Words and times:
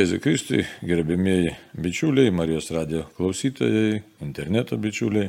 Jėzui 0.00 0.16
Kristui, 0.22 0.62
gerbėmieji 0.86 1.50
bičiuliai, 1.76 2.30
Marijos 2.32 2.70
radio 2.72 3.02
klausytojai, 3.18 3.98
interneto 4.24 4.78
bičiuliai. 4.80 5.28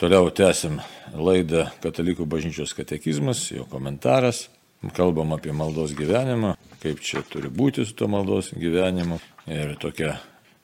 Toliau 0.00 0.30
tęsim 0.32 0.78
laidą 1.12 1.66
Katalikų 1.82 2.24
bažnyčios 2.24 2.72
katekizmas, 2.78 3.42
jo 3.52 3.66
komentaras. 3.68 4.46
Kalbam 4.96 5.34
apie 5.36 5.52
maldos 5.52 5.92
gyvenimą, 5.98 6.54
kaip 6.80 7.02
čia 7.04 7.20
turi 7.28 7.52
būti 7.52 7.84
su 7.84 7.92
to 7.98 8.08
maldos 8.08 8.54
gyvenimu. 8.56 9.20
Ir 9.52 9.74
tokia 9.82 10.14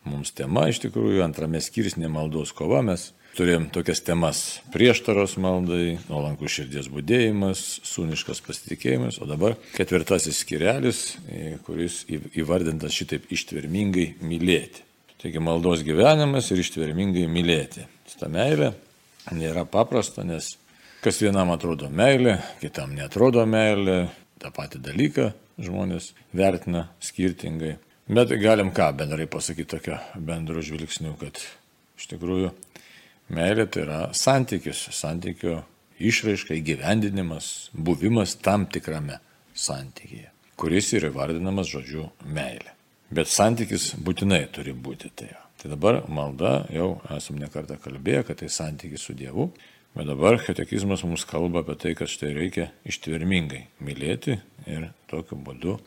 mums 0.08 0.32
tema 0.32 0.70
iš 0.72 0.80
tikrųjų, 0.86 1.20
antrame 1.26 1.60
skirsnė 1.60 2.08
maldos 2.08 2.54
kova. 2.56 2.80
Mes 2.86 3.10
turėjom 3.38 3.68
tokias 3.74 4.02
temas- 4.02 4.38
prieštaros 4.74 5.36
maldai, 5.38 5.98
nuolankų 6.08 6.50
širdies 6.50 6.90
būdėjimas, 6.90 7.80
sūniškas 7.86 8.42
pasitikėjimas, 8.42 9.20
o 9.22 9.26
dabar 9.26 9.56
ketvirtasis 9.76 10.42
skirelis, 10.42 11.16
kuris 11.64 12.04
įvardintas 12.10 12.92
šitaip 12.92 13.30
ištvermingai 13.30 14.18
mylėti. 14.20 14.82
Taigi 15.18 15.40
maldos 15.42 15.82
gyvenimas 15.82 16.50
ir 16.50 16.58
ištvermingai 16.62 17.26
mylėti. 17.30 17.86
Ta 18.18 18.26
meilė 18.26 18.72
nėra 19.30 19.64
paprasta, 19.68 20.24
nes 20.26 20.56
kas 21.04 21.20
vienam 21.22 21.50
atrodo 21.54 21.88
meilė, 21.88 22.40
kitam 22.60 22.94
netrodo 22.96 23.44
meilė, 23.46 24.08
tą 24.42 24.50
patį 24.54 24.80
dalyką 24.82 25.28
žmonės 25.62 26.12
vertina 26.34 26.88
skirtingai. 27.02 27.76
Bet 28.08 28.32
galim 28.40 28.70
ką 28.72 28.92
bendrai 28.96 29.26
pasakyti 29.30 29.68
tokio 29.74 29.98
bendro 30.16 30.62
žvilgsniu, 30.64 31.12
kad 31.20 31.38
iš 31.98 32.08
tikrųjų 32.14 32.52
meilė 33.32 33.66
tai 33.70 33.84
yra 33.84 34.00
santykis, 34.16 34.88
santykio 34.94 35.62
išraiška, 35.98 36.56
įgyvendinimas, 36.58 37.70
buvimas 37.74 38.36
tam 38.42 38.66
tikrame 38.70 39.18
santykėje, 39.58 40.30
kuris 40.58 40.92
yra 40.98 41.10
vardinamas 41.14 41.70
žodžiu 41.72 42.08
meilė. 42.24 42.74
Bet 43.14 43.30
santykis 43.32 43.94
būtinai 44.04 44.44
turi 44.52 44.74
būti 44.76 45.10
tai. 45.16 45.32
Tai 45.58 45.72
dabar 45.72 46.04
malda, 46.12 46.68
jau 46.70 47.00
esam 47.16 47.38
nekartą 47.40 47.78
kalbėję, 47.82 48.22
kad 48.28 48.38
tai 48.42 48.50
santykis 48.52 49.08
su 49.08 49.16
Dievu, 49.18 49.48
bet 49.96 50.06
dabar 50.06 50.38
katekizmas 50.44 51.02
mums 51.02 51.24
kalba 51.26 51.64
apie 51.64 51.74
tai, 51.82 51.94
kad 51.98 52.10
štai 52.12 52.30
reikia 52.36 52.68
ištvermingai 52.86 53.64
mylėti 53.82 54.36
ir 54.70 54.90
tokiu 55.10 55.40
būdu 55.42 55.78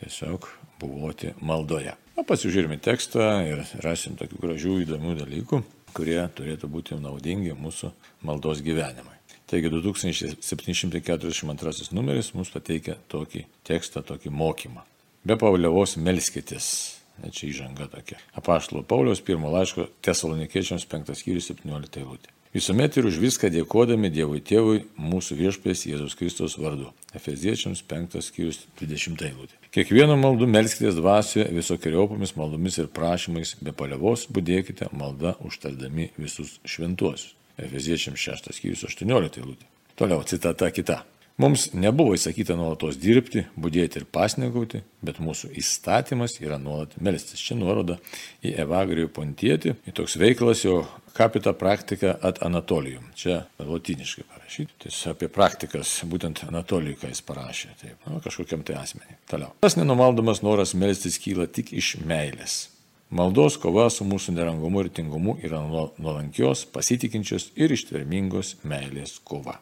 tiesiog 0.00 0.48
buvoti 0.80 1.30
maldoje. 1.44 1.94
Na, 2.16 2.24
pasižiūrime 2.26 2.80
tekstą 2.82 3.28
ir 3.46 3.62
rasim 3.84 4.18
tokių 4.18 4.40
gražių 4.42 4.80
įdomių 4.82 5.14
dalykų, 5.20 5.62
kurie 5.94 6.28
turėtų 6.36 6.68
būti 6.70 6.94
naudingi 7.00 7.52
mūsų 7.56 7.90
maldos 8.26 8.62
gyvenimui. 8.64 9.14
Taigi 9.50 9.68
2742 9.70 11.92
numeris 11.94 12.34
mums 12.34 12.50
pateikia 12.50 12.94
tokį 13.12 13.44
tekstą, 13.66 14.02
tokį 14.02 14.30
mokymą. 14.34 14.82
Be 15.24 15.36
pavliavos 15.40 15.96
melskitės 16.00 16.94
Ne 17.22 17.30
čia 17.30 17.50
įžanga 17.52 17.86
tokia. 17.90 18.18
Apaštalo 18.34 18.82
Pauliaus 18.82 19.22
pirmo 19.22 19.52
laiško 19.54 19.86
Tesalonikiečiams 20.02 20.86
5 20.90 21.14
skyrius 21.14 21.50
17 21.52 22.00
eilutė. 22.02 22.32
Visuomet 22.54 22.96
ir 22.98 23.06
už 23.06 23.18
viską 23.22 23.50
dėkodami 23.50 24.10
Dievui 24.14 24.42
Tėvui 24.42 24.84
mūsų 24.98 25.38
viešpės 25.38 25.86
Jėzus 25.90 26.14
Kristus 26.18 26.58
vardu. 26.58 26.90
Efeziečiams 27.14 27.82
5 27.90 28.18
skyrius 28.22 28.64
20 28.82 29.26
eilutė. 29.30 29.63
Kiekvienu 29.74 30.14
maldu 30.14 30.46
melskitės 30.46 30.94
dvasioje 30.94 31.48
visokiojopomis 31.50 32.36
maldomis 32.38 32.76
ir 32.78 32.86
prašymais, 32.94 33.56
be 33.58 33.72
palievos 33.74 34.28
būdėkite 34.30 34.86
malda 34.94 35.32
užtardami 35.42 36.12
visus 36.14 36.60
šventuosius. 36.62 37.32
Efeziečiams 37.58 38.22
6 38.22 38.52
skyrius 38.54 38.84
18 38.86 39.40
eilutė. 39.42 39.66
Toliau 39.98 40.22
citata 40.30 40.70
kita. 40.74 41.00
Mums 41.34 41.72
nebuvo 41.74 42.12
įsakyta 42.14 42.54
nuolatos 42.54 42.94
dirbti, 43.02 43.40
būdėti 43.58 43.98
ir 43.98 44.04
pasnegauti, 44.06 44.84
bet 45.02 45.16
mūsų 45.18 45.48
įstatymas 45.58 46.36
yra 46.38 46.60
nuolat 46.62 46.92
melstis. 47.02 47.42
Čia 47.42 47.56
nuoroda 47.58 47.96
į 48.38 48.52
Evagrijų 48.62 49.10
pontietį, 49.16 49.72
į 49.82 49.94
toks 49.98 50.14
veiklas 50.22 50.62
jo 50.62 50.84
kapita 51.18 51.50
praktika 51.58 52.14
at 52.22 52.38
Anatolijum. 52.46 53.10
Čia 53.18 53.40
latiniškai 53.58 54.28
parašyti. 54.30 54.78
Tiesiog 54.86 55.16
apie 55.16 55.30
praktikas, 55.34 55.96
būtent 56.06 56.44
Anatolijų, 56.46 57.00
ką 57.02 57.10
jis 57.10 57.24
parašė. 57.26 57.72
Taip, 57.82 57.98
nu, 58.06 58.22
kažkokiam 58.22 58.62
tai 58.62 58.78
asmeniai. 58.78 59.18
Toliau. 59.34 59.50
Tas 59.66 59.74
nenumaldomas 59.80 60.44
noras 60.46 60.76
melstis 60.78 61.18
kyla 61.18 61.50
tik 61.50 61.74
iš 61.74 61.96
meilės. 62.06 62.68
Maldos 63.10 63.58
kova 63.58 63.90
su 63.90 64.06
mūsų 64.06 64.38
nerangumu 64.38 64.86
ir 64.86 64.94
tingumu 64.94 65.40
yra 65.42 65.66
nuolankios, 65.66 66.62
pasitikinčios 66.70 67.50
ir 67.58 67.74
ištvermingos 67.74 68.60
meilės 68.62 69.18
kova. 69.26 69.58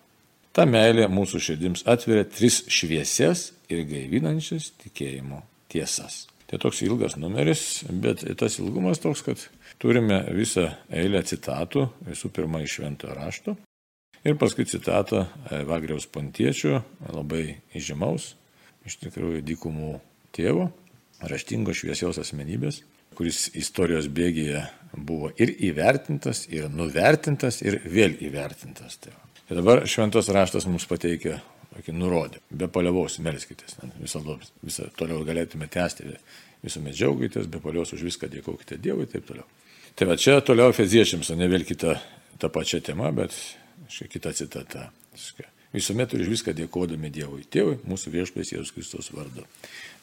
Ta 0.52 0.66
meilė 0.68 1.08
mūsų 1.08 1.40
širdims 1.40 1.86
atveria 1.88 2.26
tris 2.28 2.60
šviesias 2.68 3.50
ir 3.72 3.86
gaivinančias 3.88 4.70
tikėjimo 4.82 5.40
tiesas. 5.72 6.26
Tai 6.50 6.60
toks 6.60 6.82
ilgas 6.84 7.16
numeris, 7.16 7.82
bet 7.88 8.26
tas 8.36 8.58
ilgumas 8.60 9.00
toks, 9.00 9.24
kad 9.24 9.46
turime 9.80 10.20
visą 10.36 10.68
eilę 10.92 11.22
citatų, 11.24 11.86
visų 12.10 12.28
pirma 12.36 12.60
iš 12.60 12.80
šventojo 12.80 13.16
rašto 13.16 13.56
ir 14.24 14.38
paskui 14.38 14.66
citatą 14.68 15.26
Vagriaus 15.66 16.06
pontiečio, 16.10 16.82
labai 17.10 17.58
įžymaus, 17.76 18.32
iš 18.86 18.98
tikrųjų 19.02 19.42
dykumų 19.46 19.96
tėvo, 20.34 20.68
raštingo 21.22 21.74
šviesios 21.76 22.20
asmenybės, 22.22 22.82
kuris 23.18 23.48
istorijos 23.58 24.08
bėgėje 24.12 24.64
buvo 24.96 25.32
ir 25.40 25.52
įvertintas, 25.68 26.46
ir 26.52 26.70
nuvertintas, 26.72 27.60
ir 27.64 27.80
vėl 27.84 28.16
įvertintas. 28.24 28.98
Tai 29.02 29.14
Tai 29.52 29.58
dabar 29.60 29.82
šventos 29.84 30.30
raštas 30.32 30.64
mums 30.64 30.86
pateikia 30.88 31.34
tokį 31.74 31.92
nurodį. 31.92 32.38
Be 32.56 32.70
palievos 32.72 33.18
melskitės. 33.20 33.74
Visada, 34.00 34.38
visą 34.64 34.86
toliau 34.96 35.26
galėtume 35.28 35.66
tęsti. 35.68 36.14
Visuomet 36.64 36.96
džiaugitės, 36.96 37.50
be 37.52 37.60
palievos 37.60 37.92
už 37.92 38.06
viską 38.06 38.30
dėkokite 38.32 38.78
Dievui 38.80 39.04
ir 39.04 39.10
taip 39.12 39.26
toliau. 39.28 39.44
Tai 39.92 40.08
va 40.08 40.16
čia 40.16 40.38
toliau 40.40 40.72
Efeziečiams, 40.72 41.28
o 41.28 41.36
ne 41.36 41.50
vėl 41.52 41.66
kita 41.68 41.98
ta 42.40 42.48
pačia 42.48 42.80
tema, 42.80 43.10
bet 43.12 43.36
šia 43.92 44.08
kita 44.08 44.32
citata. 44.40 44.86
Visuomet 45.76 46.16
už 46.16 46.32
viską 46.32 46.56
dėkodami 46.56 47.12
Dievui, 47.12 47.44
Tėvui, 47.44 47.76
mūsų 47.84 48.16
viešpės 48.16 48.54
Jėzus 48.54 48.72
Kristus 48.72 49.12
vardu. 49.12 49.44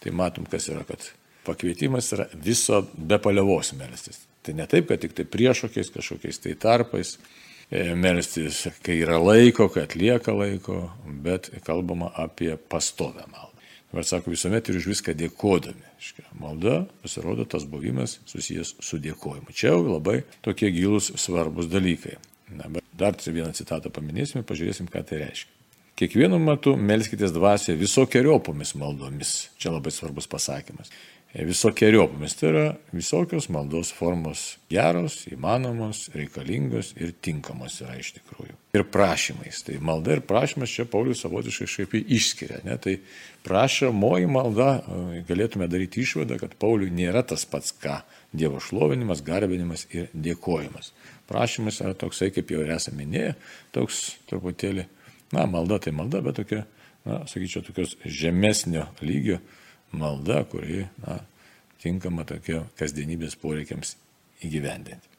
Tai 0.06 0.14
matom, 0.14 0.46
kas 0.46 0.70
yra, 0.70 0.86
kad 0.86 1.10
pakvietimas 1.50 2.14
yra 2.14 2.30
viso 2.38 2.84
be 2.94 3.18
palievos 3.18 3.74
melstis. 3.82 4.22
Tai 4.46 4.60
ne 4.62 4.70
taip, 4.70 4.92
kad 4.94 5.02
tik 5.02 5.18
tai 5.18 5.26
priešokiais 5.26 5.90
kažkokiais 5.98 6.46
tai 6.46 6.54
tarpais, 6.54 7.18
melstis, 7.72 8.64
kai 8.84 9.00
yra 9.04 9.20
laiko, 9.22 9.70
kai 9.70 9.86
atlieka 9.86 10.34
laiko, 10.34 10.90
bet 11.06 11.52
kalbama 11.66 12.12
apie 12.18 12.56
pastovę 12.58 13.28
maldą. 13.30 13.46
Ir 13.90 14.06
sako, 14.06 14.34
visuomet 14.34 14.70
ir 14.70 14.78
už 14.78 14.88
viską 14.92 15.16
dėkodami. 15.18 15.86
Malda, 16.40 16.84
pasirodo, 17.02 17.46
tas 17.50 17.66
buvimas 17.66 18.20
susijęs 18.30 18.76
su 18.86 19.00
dėkojimu. 19.02 19.54
Čia 19.54 19.74
jau 19.74 19.82
labai 19.88 20.22
tokie 20.46 20.70
gilus 20.74 21.10
svarbus 21.18 21.70
dalykai. 21.70 22.18
Na, 22.54 22.70
dar 22.98 23.18
vieną 23.18 23.52
citatą 23.58 23.90
paminėsime, 23.94 24.46
pažiūrėsim, 24.46 24.90
ką 24.90 25.04
tai 25.06 25.24
reiškia. 25.26 25.56
Kiekvienu 26.00 26.38
metu 26.40 26.78
melskitės 26.80 27.34
dvasioje 27.36 27.76
visokiojopomis 27.82 28.72
maldomis. 28.80 29.34
Čia 29.60 29.74
labai 29.74 29.92
svarbus 29.92 30.30
pasakymas 30.32 30.94
visokiojopomis. 31.34 32.34
Tai 32.36 32.50
yra 32.50 32.64
visokios 32.92 33.50
maldos 33.54 33.92
formos 33.94 34.58
geros, 34.72 35.22
įmanomos, 35.30 36.08
reikalingos 36.16 36.94
ir 36.98 37.14
tinkamos 37.22 37.80
yra 37.84 37.98
iš 38.00 38.16
tikrųjų. 38.18 38.56
Ir 38.78 38.86
prašymais. 38.90 39.62
Tai 39.66 39.78
malda 39.86 40.18
ir 40.18 40.24
prašymas 40.26 40.74
čia 40.74 40.88
Paulius 40.90 41.22
savotiškai 41.24 41.68
šiaip 41.70 41.96
išskiria. 42.02 42.62
Ne? 42.66 42.78
Tai 42.82 42.96
prašomoji 43.46 44.30
malda, 44.30 44.72
galėtume 45.30 45.70
daryti 45.70 46.04
išvadą, 46.06 46.40
kad 46.42 46.58
Pauliui 46.62 46.94
nėra 46.94 47.24
tas 47.26 47.46
pats 47.50 47.74
ką 47.78 48.02
Dievo 48.30 48.60
šlovinimas, 48.62 49.24
garbinimas 49.26 49.88
ir 49.94 50.12
dėkojimas. 50.14 50.92
Prašymas 51.30 51.80
yra 51.82 51.96
toksai, 51.98 52.30
kaip 52.34 52.52
jau 52.54 52.62
ir 52.62 52.76
esame 52.76 53.04
minėję, 53.04 53.32
toks 53.74 54.20
truputėlį, 54.30 54.86
na, 55.34 55.48
malda 55.50 55.80
tai 55.82 55.94
malda, 55.98 56.22
bet 56.26 56.38
tokia, 56.38 56.60
na, 57.10 57.24
sakyčiau, 57.30 57.64
tokios 57.66 57.96
žemesnio 58.06 58.86
lygio 59.02 59.40
malda, 59.92 60.44
kuri 60.50 60.86
na, 61.04 61.20
tinkama 61.84 62.26
tokia 62.28 62.64
kasdienybės 62.80 63.38
poreikiams 63.40 63.96
įgyvendinti. 64.46 65.10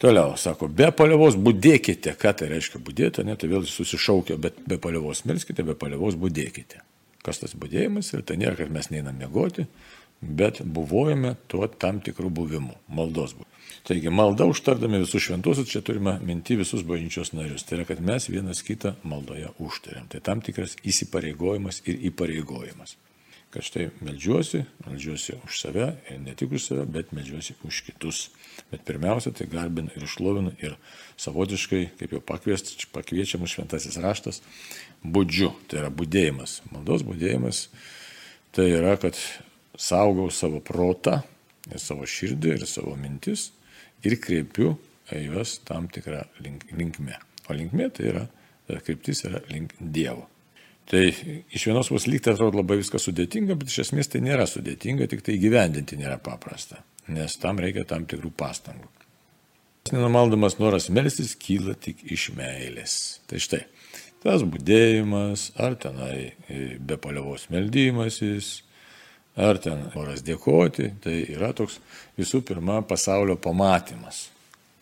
Toliau, 0.00 0.32
sako, 0.40 0.70
be 0.72 0.88
palievos 0.96 1.36
būdėkite. 1.36 2.14
Ką 2.20 2.32
tai 2.40 2.48
reiškia 2.54 2.80
būdėti, 2.80 3.24
ne, 3.28 3.34
tai 3.36 3.50
vėl 3.50 3.66
susišaukia, 3.68 4.38
bet 4.40 4.62
be 4.64 4.78
palievos 4.80 5.26
melskite, 5.28 5.66
be 5.66 5.74
palievos 5.76 6.16
būdėkite. 6.16 6.80
Kas 7.20 7.42
tas 7.42 7.52
būdėjimas 7.52 8.08
ir 8.14 8.24
tai 8.24 8.38
nėra, 8.40 8.56
kad 8.62 8.72
mes 8.72 8.88
neinam 8.88 9.18
mėgoti, 9.20 9.66
bet 10.24 10.62
buvojame 10.64 11.34
tuo 11.52 11.68
tam 11.68 12.00
tikrų 12.00 12.32
buvimų, 12.38 12.78
maldos 12.88 13.36
buvo. 13.36 13.48
Taigi 13.84 14.12
malda 14.12 14.46
užtardami 14.48 15.02
visus 15.02 15.24
šventuosius, 15.26 15.68
čia 15.68 15.84
turime 15.84 16.16
minti 16.24 16.56
visus 16.56 16.80
bažnyčios 16.88 17.34
narius. 17.36 17.66
Tai 17.68 17.78
yra, 17.78 17.86
kad 17.92 18.00
mes 18.04 18.28
vienas 18.32 18.64
kitą 18.64 18.94
maldoje 19.04 19.52
užtariam. 19.60 20.08
Tai 20.08 20.20
tam 20.24 20.40
tikras 20.44 20.78
įsipareigojimas 20.80 21.84
ir 21.88 22.00
įpareigojimas 22.08 22.96
kad 23.50 23.66
štai 23.66 23.88
melžiuosi, 24.04 24.62
melžiuosi 24.86 25.36
už 25.46 25.58
save 25.58 25.88
ir 26.10 26.20
ne 26.22 26.36
tik 26.38 26.52
už 26.54 26.68
save, 26.68 26.84
bet 26.86 27.10
melžiuosi 27.16 27.56
už 27.66 27.82
kitus. 27.88 28.28
Bet 28.70 28.84
pirmiausia, 28.86 29.32
tai 29.34 29.48
garbinu 29.50 29.90
ir 29.96 30.06
išlovinu 30.06 30.54
ir 30.62 30.76
savotiškai, 31.18 31.82
kaip 31.98 32.14
jau 32.14 32.22
pakviečiamas 32.94 33.56
šventasis 33.56 33.98
raštas, 34.02 34.42
būdžiu, 35.02 35.50
tai 35.66 35.82
yra 35.82 35.90
būdėjimas. 35.90 36.60
Maldos 36.70 37.02
būdėjimas 37.08 37.66
tai 38.54 38.70
yra, 38.76 38.94
kad 39.00 39.18
saugau 39.74 40.30
savo 40.30 40.62
protą, 40.62 41.20
ir 41.68 41.82
savo 41.82 42.06
širdį, 42.08 42.54
ir 42.56 42.66
savo 42.68 42.94
mintis 42.98 43.50
ir 44.06 44.16
kreipiu 44.22 44.74
juos 45.10 45.58
tam 45.66 45.88
tikrą 45.92 46.22
link, 46.44 46.66
linkme. 46.76 47.18
O 47.48 47.56
linkme 47.56 47.90
tai 47.94 48.10
yra, 48.12 48.26
kryptis 48.86 49.24
yra 49.28 49.42
link 49.50 49.74
Dievo. 49.80 50.29
Tai 50.90 51.02
iš 51.54 51.68
vienos 51.68 51.86
pusės 51.92 52.08
lygtai 52.10 52.32
atrodo 52.34 52.58
labai 52.58 52.80
viskas 52.80 53.04
sudėtinga, 53.06 53.54
bet 53.58 53.70
iš 53.70 53.84
esmės 53.84 54.10
tai 54.10 54.24
nėra 54.24 54.42
sudėtinga, 54.50 55.06
tik 55.10 55.20
tai 55.26 55.36
gyvendinti 55.38 55.98
nėra 56.00 56.16
paprasta, 56.18 56.80
nes 57.14 57.36
tam 57.38 57.62
reikia 57.62 57.84
tam 57.86 58.08
tikrų 58.10 58.32
pastangų. 58.34 58.88
Nenumaldamas 59.94 60.58
noras 60.58 60.88
melstis 60.90 61.36
kyla 61.38 61.76
tik 61.78 62.02
iš 62.10 62.32
meilės. 62.34 62.96
Tai 63.30 63.38
štai, 63.42 63.62
tas 64.24 64.42
būdėjimas, 64.42 65.46
ar 65.62 65.78
tenai 65.78 66.16
e, 66.26 66.58
be 66.82 66.98
paliovos 66.98 67.46
meldymasis, 67.54 68.50
ar 69.38 69.62
ten 69.62 69.86
noras 69.94 70.26
dėkoti, 70.26 70.90
tai 71.06 71.16
yra 71.36 71.54
toks 71.54 71.78
visų 72.18 72.42
pirma 72.50 72.82
pasaulio 72.82 73.38
pamatymas. 73.38 74.26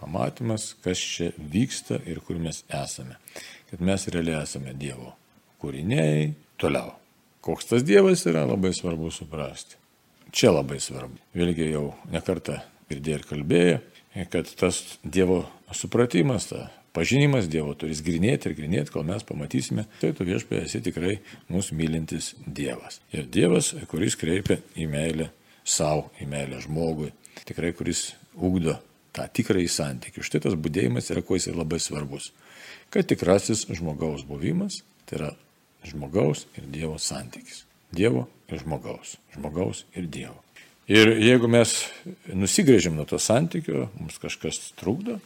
Pamatymas, 0.00 0.72
kas 0.81 1.04
čia 1.04 1.32
vyksta 1.37 2.00
ir 2.08 2.25
kur 2.25 2.40
mes 2.40 2.64
esame. 2.72 3.20
Kad 3.69 3.84
mes 3.84 4.08
realiai 4.08 4.40
esame 4.49 4.72
Dievo 4.72 5.18
kūriniai, 5.62 6.32
toliau. 6.60 6.94
Koks 7.44 7.70
tas 7.70 7.84
Dievas 7.87 8.25
yra 8.28 8.44
labai 8.49 8.72
svarbu 8.76 9.10
suprasti. 9.14 9.78
Čia 10.34 10.52
labai 10.52 10.81
svarbu. 10.82 11.16
Vėlgi 11.37 11.70
jau 11.70 11.93
nekartą 12.12 12.58
girdėjai 12.90 13.20
ir 13.20 13.28
kalbėjai, 13.28 13.78
kad 14.32 14.50
tas 14.60 14.82
Dievo 15.05 15.44
supratimas, 15.76 16.50
ta 16.50 16.66
pažinimas 16.96 17.49
Dievo 17.50 17.75
turės 17.78 18.02
grinėti 18.05 18.50
ir 18.50 18.56
grinėti, 18.58 18.93
kol 18.93 19.06
mes 19.08 19.25
pamatysime, 19.26 19.87
tai 20.02 20.12
tu 20.16 20.26
viešpė 20.28 20.62
esi 20.64 20.82
tikrai 20.84 21.19
mūsų 21.52 21.78
mylintis 21.78 22.34
Dievas. 22.44 23.00
Ir 23.14 23.28
Dievas, 23.32 23.72
kuris 23.90 24.19
kreipia 24.20 24.58
į 24.76 24.88
meilę 24.90 25.31
savo, 25.64 26.08
į 26.20 26.28
meilę 26.28 26.61
žmogui, 26.64 27.12
tikrai 27.49 27.72
kuris 27.76 28.11
ugdo 28.34 28.78
tą 29.16 29.26
tikrąjį 29.34 29.69
santykių. 29.72 30.25
Štai 30.25 30.44
tas 30.46 30.56
būdėjimas 30.58 31.11
yra 31.12 31.25
kuo 31.25 31.38
jis 31.38 31.50
labai 31.54 31.81
svarbus. 31.82 32.32
Kad 32.93 33.08
tikrasis 33.11 33.66
žmogaus 33.69 34.25
buvimas, 34.28 34.82
tai 35.08 35.20
yra 35.20 35.31
žmogaus 35.86 36.46
ir 36.58 36.66
Dievo 36.72 36.98
santykis. 36.98 37.64
Dievo 37.94 38.26
ir 38.48 38.62
žmogaus. 38.62 39.16
Žmogaus 39.36 39.84
ir 39.94 40.08
Dievo. 40.10 40.38
Ir 40.88 41.10
jeigu 41.20 41.50
mes 41.52 41.75
nusigrėžim 42.32 42.96
nuo 42.96 43.04
to 43.08 43.19
santykio, 43.20 43.90
mums 44.00 44.16
kažkas 44.22 44.70
trukdo, 44.78 45.19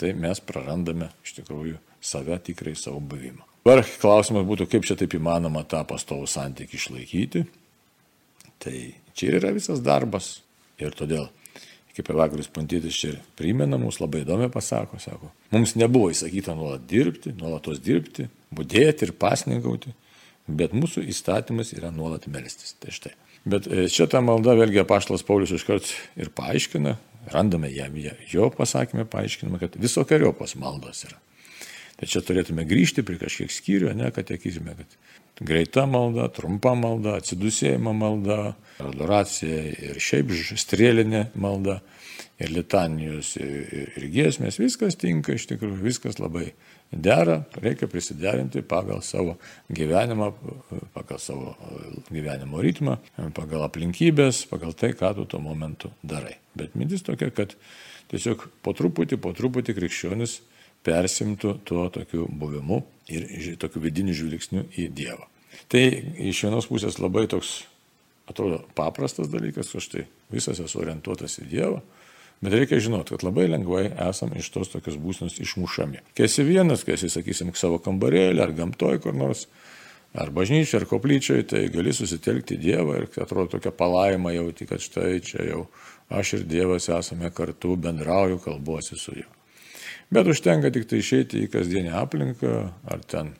tai 0.00 0.14
mes 0.16 0.40
prarandame 0.40 1.10
iš 1.26 1.36
tikrųjų 1.42 1.76
save 2.00 2.38
tikrai 2.46 2.72
savo 2.78 3.02
buvimą. 3.04 3.44
Dabar 3.60 3.84
klausimas 4.00 4.46
būtų, 4.48 4.66
kaip 4.72 4.86
čia 4.88 4.96
taip 4.96 5.12
įmanoma 5.18 5.66
tą 5.68 5.82
pastovų 5.88 6.24
santykį 6.32 6.78
išlaikyti. 6.78 7.42
Tai 8.60 8.76
čia 9.12 9.34
yra 9.36 9.52
visas 9.52 9.82
darbas. 9.84 10.38
Ir 10.80 10.96
todėl, 10.96 11.26
kaip 11.96 12.10
Evagrius 12.12 12.50
Pontytis 12.52 12.98
čia 13.02 13.14
primena, 13.38 13.78
mums 13.80 14.00
labai 14.00 14.22
įdomi 14.24 14.50
pasako, 14.52 15.00
sako, 15.02 15.30
mums 15.54 15.76
nebuvo 15.78 16.10
įsakyta 16.12 16.54
nuolat 16.58 16.86
dirbti, 16.90 17.34
nuolatos 17.38 17.80
dirbti, 17.82 18.28
būdėti 18.54 19.08
ir 19.08 19.14
pasninkauti, 19.18 19.94
bet 20.50 20.74
mūsų 20.76 21.04
įstatymas 21.10 21.74
yra 21.76 21.92
nuolat 21.94 22.26
melstis. 22.30 22.74
Tai 22.80 22.94
štai. 22.94 23.14
Bet 23.48 23.66
e, 23.70 23.86
čia 23.92 24.06
ta 24.10 24.20
malda 24.24 24.54
vėlgi 24.58 24.82
apaštalas 24.82 25.24
Paulius 25.26 25.54
iškart 25.56 25.88
ir 26.20 26.32
paaiškina, 26.36 26.96
randame 27.32 27.70
jam 27.72 27.96
jo 28.30 28.50
pasakymę 28.54 29.06
paaiškinimą, 29.10 29.60
kad 29.62 29.80
visokiojopos 29.80 30.56
maldos 30.60 31.04
yra. 31.08 31.18
Tai 32.00 32.08
čia 32.08 32.22
turėtume 32.24 32.64
grįžti 32.64 33.04
prie 33.04 33.18
kažkiek 33.20 33.52
skyrių, 33.52 33.92
ne, 33.98 34.08
kad 34.16 34.24
tekizime, 34.30 34.72
kad 34.78 34.94
greita 35.44 35.84
malda, 35.88 36.30
trumpa 36.32 36.72
malda, 36.78 37.18
atsidusėjimo 37.20 37.92
malda, 37.96 38.54
adoracija 38.80 39.60
ir 39.90 40.00
šiaip 40.00 40.32
strėlinė 40.60 41.26
malda 41.40 41.82
ir 42.40 42.52
litanijos 42.54 43.34
ir, 43.36 43.84
ir 44.00 44.06
giesmės, 44.12 44.56
viskas 44.60 44.96
tinka 45.00 45.36
iš 45.36 45.44
tikrųjų, 45.50 45.76
viskas 45.84 46.16
labai 46.20 46.50
dera, 46.90 47.42
reikia 47.60 47.88
prisiderinti 47.90 48.64
pagal 48.66 49.04
savo 49.04 49.36
gyvenimą, 49.68 50.30
pagal 50.96 51.20
savo 51.22 51.54
gyvenimo 52.08 52.64
ritmą, 52.64 52.96
pagal 53.36 53.66
aplinkybės, 53.68 54.46
pagal 54.50 54.72
tai, 54.72 54.94
ką 54.96 55.12
tu 55.18 55.28
tuo 55.28 55.42
momentu 55.44 55.92
darai. 56.00 56.38
Bet 56.56 56.74
mintis 56.80 57.04
tokia, 57.06 57.28
kad 57.34 57.54
tiesiog 58.10 58.48
po 58.64 58.74
truputį, 58.76 59.20
po 59.20 59.36
truputį 59.36 59.76
krikščionis 59.76 60.40
persimtų 60.86 61.56
tuo 61.68 61.88
tokiu 61.92 62.26
buvimu 62.28 62.82
ir 63.10 63.56
tokiu 63.60 63.82
vidiniu 63.84 64.14
žvilgsniu 64.16 64.66
į 64.78 64.88
Dievą. 64.96 65.26
Tai 65.70 65.82
iš 66.30 66.44
vienos 66.46 66.68
pusės 66.70 66.98
labai 67.02 67.26
toks, 67.30 67.64
atrodo, 68.30 68.62
paprastas 68.78 69.30
dalykas, 69.30 69.74
aš 69.76 69.88
tai 69.92 70.04
visas 70.32 70.62
esu 70.62 70.80
orientuotas 70.82 71.40
į 71.42 71.48
Dievą, 71.50 71.80
Bet 72.40 72.54
reikia 72.56 72.78
žinoti, 72.80 73.12
kad 73.12 73.24
labai 73.26 73.50
lengvai 73.52 73.82
esam 74.08 74.30
iš 74.32 74.46
tos 74.54 74.70
tokios 74.72 74.96
būsnos 74.96 75.36
išmušami. 75.44 76.00
Kai 76.16 76.24
esi 76.24 76.44
vienas, 76.48 76.86
kai 76.88 76.94
esi, 76.96 77.10
sakysim, 77.12 77.50
savo 77.52 77.76
kambarėlį 77.84 78.40
ar 78.40 78.54
gamtoj 78.56 78.96
kur 79.04 79.12
nors, 79.12 79.44
ar 80.16 80.32
bažnyčiai, 80.32 80.78
ar 80.80 80.86
koplyčiai, 80.88 81.44
tai 81.44 81.66
gali 81.72 81.92
susitelkti 81.92 82.56
Dievą 82.62 82.96
ir 82.96 83.08
atrodo 83.20 83.58
tokia 83.58 83.74
palaima 83.76 84.32
jauti, 84.32 84.64
kad 84.70 84.80
štai 84.80 85.18
čia 85.20 85.44
jau 85.50 85.66
aš 86.08 86.38
ir 86.38 86.48
Dievas 86.48 86.88
esame 86.88 87.28
kartu, 87.28 87.76
bendrauju, 87.76 88.40
kalbuosi 88.46 88.96
su 88.96 89.18
juo. 89.20 89.39
Bet 90.10 90.26
užtenka 90.26 90.72
tik 90.74 90.88
tai 90.90 90.98
išeiti 90.98 91.44
į 91.44 91.48
kasdienę 91.52 91.92
aplinką, 91.94 92.54
ar 92.90 93.02
ten, 93.06 93.30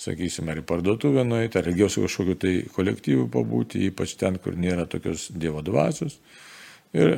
sakysim, 0.00 0.48
ar 0.48 0.62
į 0.62 0.64
parduotuvę 0.68 1.26
nueiti, 1.28 1.58
ar 1.60 1.66
ilgiau 1.68 1.90
su 1.92 2.06
kažkokiu 2.06 2.36
tai 2.40 2.52
kolektyvu 2.72 3.26
pabūti, 3.32 3.82
ypač 3.90 4.14
ten, 4.20 4.38
kur 4.40 4.56
nėra 4.56 4.86
tokios 4.88 5.28
Dievo 5.36 5.60
dvasios. 5.64 6.16
Ir 6.96 7.12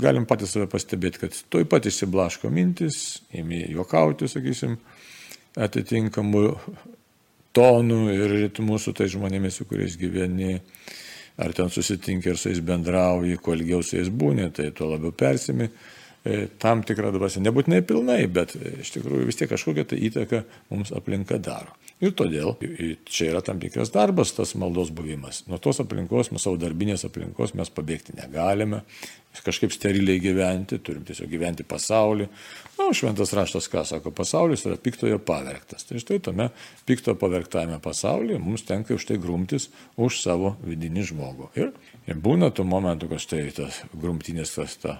galim 0.00 0.24
patys 0.28 0.54
save 0.56 0.68
pastebėti, 0.72 1.26
kad 1.26 1.36
toj 1.52 1.66
pat 1.68 1.88
išsiblaško 1.90 2.48
mintis, 2.52 3.18
ėmė 3.36 3.66
juokauti, 3.74 4.30
sakysim, 4.32 4.78
atitinkamų 5.60 6.46
tonų 7.56 8.00
ir 8.14 8.34
ritmų 8.46 8.80
su 8.80 8.96
tai 8.96 9.10
žmonėmis, 9.12 9.60
su 9.60 9.68
kuriais 9.68 9.98
gyveni, 10.00 10.56
ar 11.36 11.52
ten 11.56 11.68
susitinki 11.72 12.32
ir 12.32 12.40
su 12.40 12.48
jais 12.48 12.64
bendrauji, 12.64 13.36
kuo 13.44 13.52
ilgiau 13.56 13.84
su 13.84 13.98
jais 14.00 14.08
būni, 14.08 14.48
tai 14.56 14.70
tuo 14.72 14.88
labiau 14.94 15.12
persimi 15.12 15.68
tam 16.62 16.82
tikrą 16.86 17.12
dvasę. 17.14 17.42
Nebūtinai 17.44 17.82
pilnai, 17.86 18.22
bet 18.30 18.56
e, 18.58 18.78
iš 18.82 18.94
tikrųjų 18.96 19.28
vis 19.28 19.38
tiek 19.38 19.50
kažkokią 19.52 19.86
tai 19.92 20.00
įtaką 20.08 20.42
mums 20.72 20.92
aplinka 20.96 21.38
daro. 21.42 21.74
Ir 22.04 22.12
todėl 22.12 22.50
čia 23.08 23.30
yra 23.30 23.40
tam 23.40 23.56
tikras 23.62 23.88
darbas, 23.94 24.34
tas 24.36 24.50
maldos 24.60 24.90
buvimas. 24.92 25.46
Nuo 25.48 25.56
tos 25.62 25.80
aplinkos, 25.80 26.28
nuo 26.28 26.40
savo 26.42 26.58
darbinės 26.60 27.06
aplinkos 27.08 27.54
mes 27.56 27.70
pabėgti 27.72 28.12
negalime, 28.18 28.82
kažkaip 29.44 29.72
steriliai 29.72 30.20
gyventi, 30.20 30.76
turim 30.84 31.06
tiesiog 31.08 31.30
gyventi 31.32 31.64
pasaulį. 31.68 32.28
Na, 32.76 32.90
šventas 32.92 33.32
raštas 33.36 33.70
ką 33.72 33.86
sako, 33.88 34.12
pasaulis 34.12 34.66
yra 34.68 34.76
piktojo 34.80 35.16
pavergtas. 35.24 35.88
Tai 35.88 36.00
štai 36.02 36.20
tame 36.28 36.50
pikto 36.88 37.16
pavergtame 37.16 37.80
pasaulyje 37.82 38.42
mums 38.44 38.66
tenka 38.68 38.96
už 38.96 39.08
tai 39.08 39.16
grumtis 39.20 39.70
už 39.96 40.20
savo 40.20 40.56
vidinį 40.68 41.08
žmogų. 41.12 41.50
Ir, 41.56 41.72
ir 42.04 42.20
būna 42.20 42.52
tų 42.52 42.68
momentų, 42.68 43.08
kad 43.14 43.24
štai 43.24 43.44
tas 43.56 43.80
grumtinės, 43.96 44.52
tas 44.58 44.76
ta, 44.84 44.98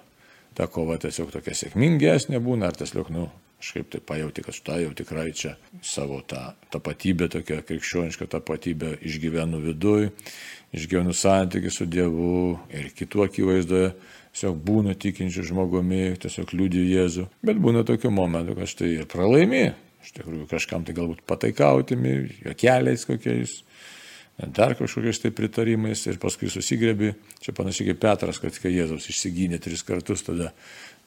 ta 0.56 0.68
kova 0.72 0.96
tiesiog 1.00 1.32
tokia 1.34 1.54
sėkmingesnė 1.56 2.40
būna, 2.42 2.70
ar 2.70 2.78
tiesiog, 2.80 3.10
nu, 3.12 3.28
kažkaip 3.60 3.88
tai 3.92 4.00
pajauti, 4.04 4.44
kad 4.44 4.56
štai 4.56 4.82
jau 4.84 4.92
tikrai 4.96 5.30
čia 5.36 5.54
savo 5.84 6.20
tą 6.28 6.42
tapatybę, 6.72 7.28
tokią 7.32 7.62
krikščionišką 7.66 8.28
tapatybę 8.32 8.96
išgyvenu 9.06 9.60
viduj, 9.64 10.10
išgyvenu 10.76 11.14
santykių 11.16 11.72
su 11.72 11.88
Dievu 11.88 12.58
ir 12.72 12.90
kitų 12.96 13.26
akivaizdoje, 13.26 13.90
tiesiog 14.36 14.60
būnu 14.68 14.96
tikinčiu 15.00 15.46
žmogumi, 15.48 16.16
tiesiog 16.20 16.52
liūdį 16.52 16.84
Jėzų. 16.92 17.26
Bet 17.46 17.60
būna 17.62 17.84
tokių 17.88 18.12
momentų, 18.12 18.56
kad 18.58 18.72
štai 18.72 18.92
ir 18.98 19.08
pralaimi, 19.12 19.70
iš 20.04 20.12
tikrųjų 20.18 20.48
kažkam 20.50 20.84
tai 20.84 20.96
galbūt 20.96 21.24
pataikautimi, 21.28 22.18
jokeliais 22.44 23.08
kokiais. 23.08 23.62
Dar 24.36 24.74
kažkokiais 24.76 25.22
tai 25.22 25.30
pritarimais 25.32 26.02
ir 26.10 26.18
paskui 26.20 26.50
susigrėbi, 26.52 27.14
čia 27.40 27.54
panašiai 27.56 27.90
kaip 27.90 28.02
Petras, 28.02 28.40
kad 28.42 28.58
kai 28.60 28.74
Jėzus 28.74 29.08
išsigynė 29.08 29.62
tris 29.64 29.80
kartus, 29.86 30.26
tada 30.26 30.50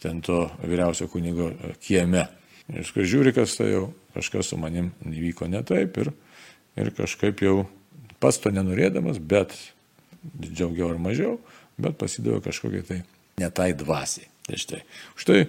ten 0.01 0.23
to 0.25 0.47
vyriausio 0.63 1.05
kunigo 1.11 1.51
kieme 1.83 2.25
Jis 2.69 2.91
kai 2.93 3.05
žiūri, 3.09 3.33
kas 3.33 3.55
tai 3.57 3.71
jau 3.71 3.87
kažkas 4.13 4.51
su 4.51 4.57
manim 4.61 4.91
įvyko 5.01 5.47
ne 5.49 5.61
taip 5.65 5.97
ir, 6.03 6.11
ir 6.77 6.91
kažkaip 6.93 7.41
jau 7.41 7.63
pats 8.21 8.37
to 8.43 8.51
nenorėdamas, 8.53 9.17
bet 9.17 9.55
džiaugiau 10.37 10.91
ar 10.93 10.99
mažiau, 11.01 11.39
bet 11.81 11.97
pasidavė 11.97 12.43
kažkokiai 12.45 12.85
tai 12.85 12.99
netai 13.41 13.71
dvasiai. 13.77 14.29
Tai 14.45 14.57
štai. 14.57 14.81
Štai 15.17 15.39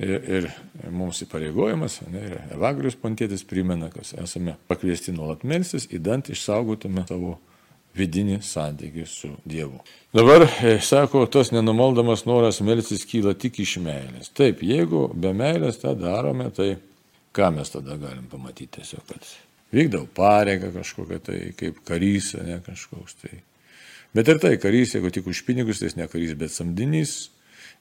ir, 0.00 0.24
ir 0.38 0.48
mums 0.92 1.20
įpareigojimas, 1.26 2.00
ne, 2.10 2.24
ir 2.30 2.36
Evagrius 2.56 2.96
Pontėtis 3.00 3.44
primena, 3.46 3.90
kad 3.92 4.08
esame 4.22 4.56
pakviesti 4.70 5.14
nuolat 5.14 5.44
melstis, 5.44 5.88
įdant 5.92 6.32
išsaugotume 6.32 7.04
savo 7.08 7.36
vidinį 7.96 8.38
santykį 8.46 9.06
su 9.08 9.32
Dievu. 9.48 9.80
Dabar, 10.14 10.46
e, 10.62 10.76
sako, 10.82 11.24
tas 11.30 11.50
nenumaldamas 11.54 12.24
noras 12.26 12.60
melstis 12.64 13.04
kyla 13.08 13.34
tik 13.38 13.60
iš 13.62 13.76
meilės. 13.82 14.30
Taip, 14.34 14.62
jeigu 14.66 15.08
be 15.14 15.34
meilės 15.36 15.80
tą 15.82 15.94
darome, 15.98 16.48
tai 16.54 16.72
ką 17.36 17.50
mes 17.56 17.70
tada 17.70 17.98
galim 17.98 18.26
pamatyti 18.30 18.78
tiesiog, 18.78 19.04
kad 19.10 19.28
vykdau 19.74 20.06
pareigą 20.14 20.72
kažkokią 20.74 21.20
tai, 21.26 21.40
kaip 21.58 21.82
karys, 21.86 22.32
ne 22.46 22.60
kažkoks 22.66 23.20
tai. 23.22 23.42
Bet 24.14 24.30
ir 24.30 24.40
tai 24.42 24.56
karys, 24.58 24.96
jeigu 24.96 25.12
tik 25.14 25.28
už 25.30 25.44
pinigus, 25.46 25.78
tai 25.78 25.90
jis 25.90 26.00
ne 26.00 26.08
karys, 26.10 26.34
bet 26.38 26.54
samdinys. 26.54 27.30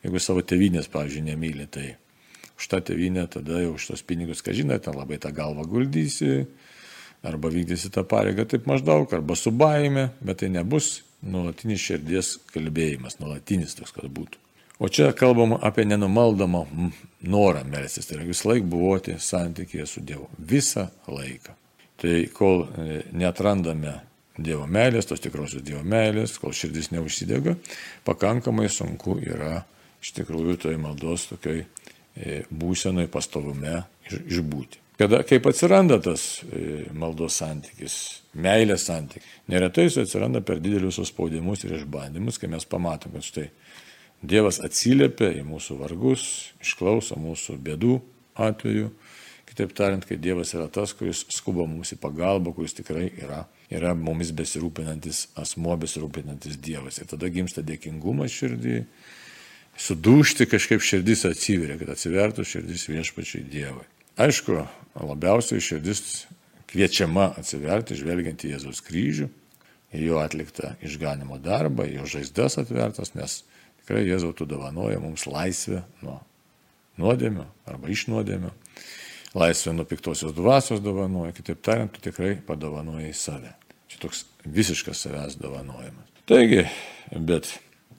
Jeigu 0.03 0.21
savo 0.23 0.39
tevinės, 0.47 0.87
pavyzdžiui, 0.93 1.25
nemyli, 1.25 1.65
tai 1.67 1.87
už 2.59 2.67
tą 2.67 2.81
tevinę 2.83 3.27
tada 3.31 3.61
jau 3.63 3.75
už 3.79 3.93
tos 3.93 4.03
pinigus, 4.03 4.43
ką 4.43 4.51
žinai, 4.53 4.81
ten 4.83 4.97
labai 4.99 5.17
tą 5.17 5.31
galvą 5.31 5.63
guldysi, 5.63 6.43
arba 7.23 7.51
vykdysi 7.51 7.91
tą 7.95 8.03
pareigą 8.03 8.45
taip 8.45 8.67
maždaug, 8.67 9.07
arba 9.13 9.35
su 9.35 9.51
baime, 9.51 10.09
bet 10.19 10.43
tai 10.43 10.51
nebus 10.51 10.99
nuolatinis 11.23 11.79
širdies 11.79 12.35
kalbėjimas, 12.51 13.19
nuolatinis 13.23 13.75
toks, 13.79 13.95
kad 13.95 14.11
būtų. 14.11 14.39
O 14.79 14.87
čia 14.87 15.11
kalbama 15.11 15.57
apie 15.63 15.83
nenumaldomą 15.87 16.65
norą 17.27 17.63
melstis, 17.67 18.07
tai 18.07 18.19
yra 18.19 18.27
visą 18.27 18.53
laiką 18.53 18.67
buvoti 18.71 19.17
santykėje 19.19 19.87
su 19.87 20.03
Dievu. 20.03 20.29
Visą 20.39 20.85
laiką. 21.07 21.55
Tai 21.99 22.13
kol 22.31 22.63
e, 22.63 23.01
netrandame 23.11 23.97
Dievo 24.39 24.63
meilės, 24.71 25.09
tos 25.09 25.19
tikrosios 25.19 25.65
Dievo 25.67 25.83
meilės, 25.83 26.37
kol 26.39 26.55
širdis 26.55 26.93
neužsidega, 26.95 27.57
pakankamai 28.07 28.69
sunku 28.71 29.17
yra 29.19 29.65
iš 29.99 30.13
tikrųjų 30.15 30.55
toj 30.63 30.79
maldos 30.79 31.27
tokioj 31.33 31.65
e, 32.15 32.43
būsenoj 32.49 33.09
pastovume 33.11 33.83
išbūti. 34.09 34.81
Kada, 34.99 35.21
kaip 35.23 35.45
atsiranda 35.47 35.99
tas 36.03 36.41
e, 36.43 36.87
maldos 36.91 37.37
santykis, 37.39 37.95
meilės 38.35 38.87
santykis, 38.89 39.27
neretai 39.51 39.87
jis 39.87 40.01
atsiranda 40.03 40.41
per 40.43 40.59
didelius 40.63 40.99
suspaudimus 40.99 41.63
ir 41.63 41.77
išbandymus, 41.77 42.39
kai 42.41 42.51
mes 42.51 42.67
pamatom, 42.67 43.15
kad 43.17 43.27
štai 43.27 43.49
Dievas 44.19 44.57
atsiliepia 44.59 45.29
į 45.39 45.45
mūsų 45.47 45.77
vargus, 45.79 46.23
išklauso 46.59 47.15
mūsų 47.15 47.53
bėdų 47.63 47.93
atveju. 48.35 48.89
Kitaip 49.47 49.71
tariant, 49.77 50.03
kai 50.03 50.17
Dievas 50.19 50.51
yra 50.57 50.65
tas, 50.67 50.91
kuris 50.91 51.21
skuba 51.31 51.63
mums 51.63 51.93
į 51.95 52.01
pagalbą, 52.03 52.51
kuris 52.57 52.75
tikrai 52.75 53.05
yra 53.15 53.45
yra 53.69 53.93
mumis 53.97 54.31
besirūpinantis 54.35 55.27
asmo, 55.39 55.75
besirūpinantis 55.79 56.57
Dievas. 56.61 56.99
Ir 56.99 57.09
tada 57.11 57.29
gimsta 57.33 57.63
dėkingumas 57.65 58.33
širdį, 58.33 58.81
sudūšti 59.79 60.47
kažkaip 60.49 60.83
širdis 60.83 61.25
atsiveria, 61.29 61.77
kad 61.79 61.93
atsivertų 61.93 62.45
širdis 62.47 62.87
viešpačiai 62.89 63.45
Dievui. 63.47 63.85
Aišku, 64.19 64.57
labiausiai 64.99 65.63
širdis 65.63 66.25
kviečiama 66.69 67.31
atsiverti, 67.39 67.97
žvelgiant 67.97 68.43
į 68.43 68.53
Jėzaus 68.55 68.83
kryžių, 68.85 69.29
į 69.95 70.09
jo 70.09 70.19
atliktą 70.21 70.75
išganimo 70.85 71.39
darbą, 71.41 71.87
į 71.87 72.01
jo 72.01 72.09
žaizdas 72.17 72.59
atvertas, 72.61 73.15
nes 73.15 73.43
tikrai 73.81 74.03
Jėzau 74.05 74.33
tu 74.37 74.45
dovanoja 74.49 74.99
mums 75.01 75.25
laisvę 75.29 75.81
nuo 76.03 76.19
nuodėmio 76.99 77.47
arba 77.69 77.89
iš 77.89 78.09
nuodėmio, 78.11 78.51
laisvę 79.37 79.73
nuo 79.77 79.87
piktosios 79.87 80.35
dvasios 80.35 80.83
dovanoja, 80.83 81.33
kitaip 81.37 81.63
tariant, 81.65 81.95
tu 81.95 82.03
tikrai 82.03 82.35
padovanoji 82.45 83.15
save. 83.17 83.55
Čia 83.89 84.03
toks 84.03 84.25
visiškas 84.45 85.07
savęs 85.07 85.39
dovanojimas. 85.39 86.11
Taigi, 86.29 86.67
bet 87.15 87.49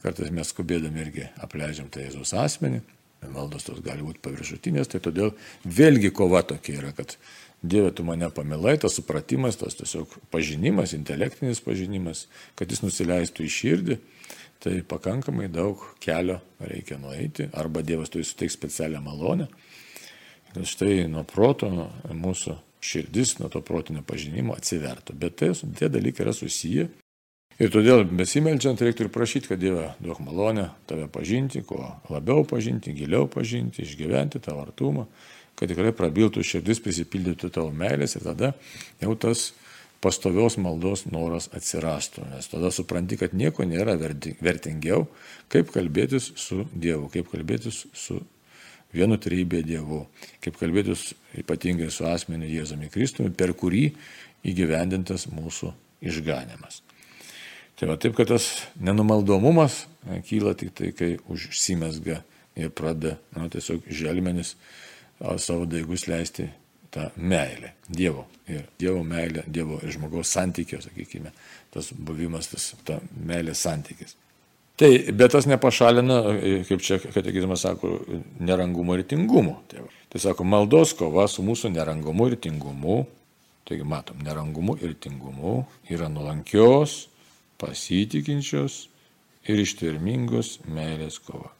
kartais 0.02 0.32
mes 0.34 0.50
skubėdami 0.52 1.04
irgi 1.04 1.28
apleidžiam 1.44 1.90
tą 1.92 2.02
Jėzaus 2.04 2.32
asmenį, 2.36 2.80
maldos 3.28 3.66
tos 3.66 3.80
gali 3.84 4.04
būti 4.04 4.22
paviršutinės, 4.24 4.88
tai 4.92 5.02
todėl 5.04 5.34
vėlgi 5.64 6.12
kova 6.16 6.42
tokia 6.46 6.78
yra, 6.80 6.92
kad 6.96 7.16
Dieve, 7.60 7.90
tu 7.92 8.06
mane 8.08 8.30
pamilai, 8.32 8.78
tas 8.80 8.94
supratimas, 8.96 9.58
tas 9.60 9.76
tiesiog 9.76 10.14
pažinimas, 10.32 10.94
intelektinis 10.96 11.60
pažinimas, 11.60 12.24
kad 12.56 12.70
jis 12.72 12.80
nusileistų 12.80 13.44
į 13.44 13.50
širdį, 13.52 13.96
tai 14.64 14.78
pakankamai 14.88 15.50
daug 15.52 15.82
kelio 16.00 16.38
reikia 16.56 16.96
nueiti, 17.00 17.50
arba 17.52 17.84
Dievas 17.84 18.12
turi 18.12 18.24
suteikti 18.24 18.56
specialią 18.56 19.02
malonę, 19.04 19.50
kad 20.54 20.64
štai 20.72 21.04
nuo 21.12 21.26
proto 21.28 21.68
mūsų 22.08 22.56
širdis, 22.80 23.36
nuo 23.42 23.52
to 23.52 23.60
protinio 23.60 24.00
pažinimo 24.08 24.56
atsivertų. 24.56 25.16
Bet 25.20 25.36
tai, 25.40 25.52
tie 25.76 25.92
dalykai 25.92 26.24
yra 26.24 26.32
susiję. 26.36 26.88
Ir 27.60 27.68
todėl 27.68 28.06
besimeldžiant 28.08 28.80
reiktų 28.80 29.04
ir 29.04 29.12
prašyti, 29.12 29.50
kad 29.50 29.60
Dieve 29.60 29.90
duok 30.00 30.22
malonę 30.24 30.70
tave 30.88 31.10
pažinti, 31.12 31.60
kuo 31.68 31.90
labiau 32.08 32.46
pažinti, 32.48 32.94
giliau 32.96 33.26
pažinti, 33.28 33.84
išgyventi 33.84 34.40
tavo 34.40 34.62
artumą, 34.64 35.04
kad 35.60 35.68
tikrai 35.68 35.92
prabiltų 35.92 36.40
širdis, 36.46 36.80
prisipildytų 36.80 37.50
tavo 37.52 37.68
meilės 37.76 38.16
ir 38.16 38.24
tada 38.24 38.54
jau 39.02 39.12
tas 39.20 39.50
pastovios 40.00 40.56
maldos 40.56 41.04
noras 41.12 41.50
atsirastų. 41.52 42.24
Nes 42.32 42.48
tada 42.48 42.72
supranti, 42.72 43.20
kad 43.20 43.36
nieko 43.36 43.68
nėra 43.68 43.98
vertingiau, 44.00 45.04
kaip 45.52 45.68
kalbėtis 45.74 46.32
su 46.40 46.64
Dievu, 46.72 47.10
kaip 47.12 47.28
kalbėtis 47.28 47.84
su 47.92 48.22
vienu 48.96 49.20
trybė 49.20 49.60
Dievu, 49.68 50.06
kaip 50.40 50.56
kalbėtis 50.56 51.10
ypatingai 51.44 51.92
su 51.92 52.08
asmeniu 52.08 52.48
Jėzumi 52.48 52.88
Kristumi, 52.88 53.36
per 53.36 53.52
kurį 53.52 53.90
įgyvendintas 54.48 55.28
mūsų 55.28 55.74
išganimas. 56.08 56.80
Tai 57.80 57.88
va 57.88 57.96
taip, 57.96 58.12
kad 58.12 58.28
tas 58.28 58.46
nenumaldomumas 58.76 59.86
kyla 60.28 60.52
tik 60.58 60.74
tai, 60.76 60.90
kai 60.92 61.14
užsimesga 61.32 62.18
ir 62.60 62.72
pradeda, 62.76 63.14
na, 63.32 63.46
tiesiog 63.48 63.86
želmenis 63.88 64.54
savo 65.40 65.64
daigus 65.64 66.04
leisti 66.10 66.50
tą 66.92 67.08
meilę 67.16 67.72
Dievo. 67.88 68.26
Ir 68.50 68.66
Dievo 68.78 69.00
meilė, 69.06 69.46
Dievo 69.48 69.78
ir 69.80 69.94
žmogaus 69.94 70.32
santykio, 70.34 70.82
sakykime, 70.84 71.32
tas 71.72 71.88
buvimas, 71.96 72.50
tas 72.52 72.72
ta 72.84 72.98
meilės 73.16 73.62
santykis. 73.64 74.16
Tai, 74.80 74.90
bet 75.12 75.32
tas 75.32 75.48
nepašalina, 75.48 76.18
kaip 76.68 76.84
čia 76.84 76.98
katekizmas 77.02 77.64
sako, 77.64 77.98
nerangumo 78.40 78.96
ir 78.96 79.04
tingumo. 79.08 79.58
Tai, 79.72 79.86
tai 80.12 80.20
sako, 80.20 80.44
maldos 80.48 80.92
kova 80.96 81.26
su 81.28 81.44
mūsų 81.46 81.72
nerangumu 81.74 82.30
ir 82.30 82.36
tingumu. 82.40 83.02
Taigi 83.68 83.84
matom, 83.86 84.20
nerangumu 84.24 84.76
ir 84.82 84.96
tingumu 84.98 85.62
yra 85.92 86.08
nuolankios, 86.10 87.04
pasitikinčios 87.60 88.82
ir 89.48 89.62
ištvermingos 89.62 90.58
meilės 90.68 91.20
kova. 91.24 91.52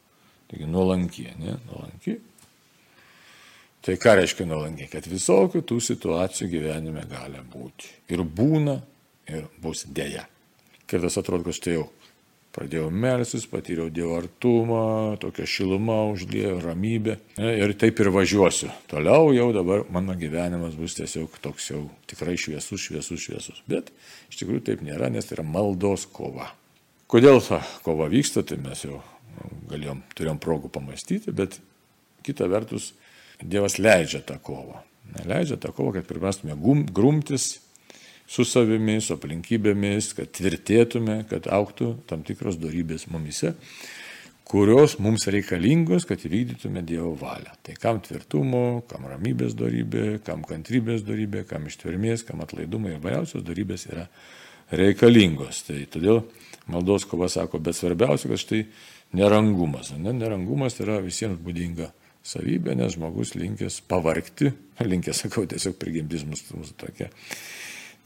Taigi 0.51 0.67
nuolankie, 0.67 1.29
ne? 1.39 1.55
Nuolanki. 1.69 2.17
Tai 3.81 3.95
ką 3.97 4.17
reiškia 4.19 4.45
nuolankiai? 4.45 4.89
Kad 4.91 5.07
visokių 5.09 5.63
tų 5.65 5.79
situacijų 5.81 6.49
gyvenime 6.51 7.05
gali 7.09 7.41
būti. 7.53 7.87
Ir 8.13 8.21
būna, 8.27 8.75
ir 9.31 9.47
bus 9.63 9.87
dėja. 9.89 10.27
Kartais 10.91 11.17
atrodo, 11.17 11.47
kad 11.47 11.57
štai 11.57 11.77
jau 11.79 11.87
Pradėjau 12.51 12.89
melsis, 12.91 13.45
patyriau 13.47 13.87
Dievo 13.93 14.17
artumą, 14.19 15.15
tokia 15.23 15.45
šiluma 15.47 16.01
užlėjo, 16.11 16.57
ramybė. 16.65 17.15
Ir 17.39 17.71
taip 17.79 18.01
ir 18.03 18.09
važiuosiu. 18.11 18.67
Toliau 18.91 19.29
jau 19.31 19.45
dabar 19.55 19.85
mano 19.93 20.17
gyvenimas 20.19 20.75
bus 20.75 20.97
tiesiog 20.97 21.37
toks 21.43 21.69
jau 21.71 21.85
tikrai 22.11 22.35
šviesus, 22.35 22.83
šviesus, 22.83 23.23
šviesus. 23.23 23.63
Bet 23.71 23.93
iš 24.27 24.41
tikrųjų 24.41 24.65
taip 24.67 24.83
nėra, 24.83 25.07
nes 25.13 25.29
tai 25.29 25.37
yra 25.39 25.47
maldos 25.47 26.03
kova. 26.11 26.49
Kodėl 27.11 27.39
ta 27.45 27.61
kova 27.87 28.11
vyksta, 28.11 28.43
tai 28.43 28.59
mes 28.59 28.83
jau 28.83 28.99
galėjom, 29.71 30.03
turėjom 30.19 30.43
progų 30.43 30.75
pamastyti, 30.75 31.31
bet 31.35 31.61
kita 32.27 32.51
vertus 32.51 32.91
Dievas 33.41 33.79
leidžia 33.79 34.19
tą 34.21 34.35
kovą. 34.43 34.83
Leidžia 35.25 35.55
tą 35.57 35.71
kovą, 35.73 35.95
kad 35.95 36.05
priprastume 36.05 36.53
grumtis 36.93 37.55
su 38.31 38.45
savimi, 38.47 38.99
su 39.03 39.15
aplinkybėmis, 39.17 40.13
kad 40.15 40.31
tvirtėtume, 40.37 41.23
kad 41.29 41.49
auktų 41.51 41.95
tam 42.07 42.23
tikros 42.27 42.59
darybės 42.61 43.09
mumise, 43.11 43.55
kurios 44.47 44.97
mums 45.03 45.27
reikalingos, 45.31 46.05
kad 46.07 46.23
įvykdytume 46.27 46.83
Dievo 46.87 47.13
valią. 47.19 47.53
Tai 47.63 47.75
kam 47.79 47.99
tvirtumo, 48.03 48.83
kam 48.91 49.07
ramybės 49.11 49.55
darybė, 49.59 50.21
kam 50.27 50.45
kantrybės 50.47 51.03
darybė, 51.07 51.43
kam 51.47 51.67
ištvermės, 51.67 52.25
kam 52.27 52.43
atlaidumo 52.43 52.91
ir 52.91 52.99
vairiausios 53.03 53.45
darybės 53.47 53.87
yra 53.91 54.07
reikalingos. 54.79 55.63
Tai 55.67 55.79
todėl 55.91 56.23
maldos 56.71 57.07
kova 57.07 57.27
sako, 57.31 57.59
bet 57.63 57.79
svarbiausia, 57.79 58.31
kad 58.31 58.43
štai 58.43 58.61
nerangumas. 59.17 59.91
Ne? 59.99 60.15
Nerangumas 60.15 60.79
yra 60.83 61.01
visiems 61.03 61.39
būdinga 61.43 61.91
savybė, 62.27 62.77
nes 62.79 62.95
žmogus 62.95 63.35
linkęs 63.35 63.81
pavarkti, 63.91 64.53
linkęs, 64.91 65.25
sakau, 65.25 65.43
tiesiog 65.51 65.75
prigimtis 65.81 66.23
mūsų, 66.27 66.61
mūsų 66.61 66.79
tokia 66.85 67.11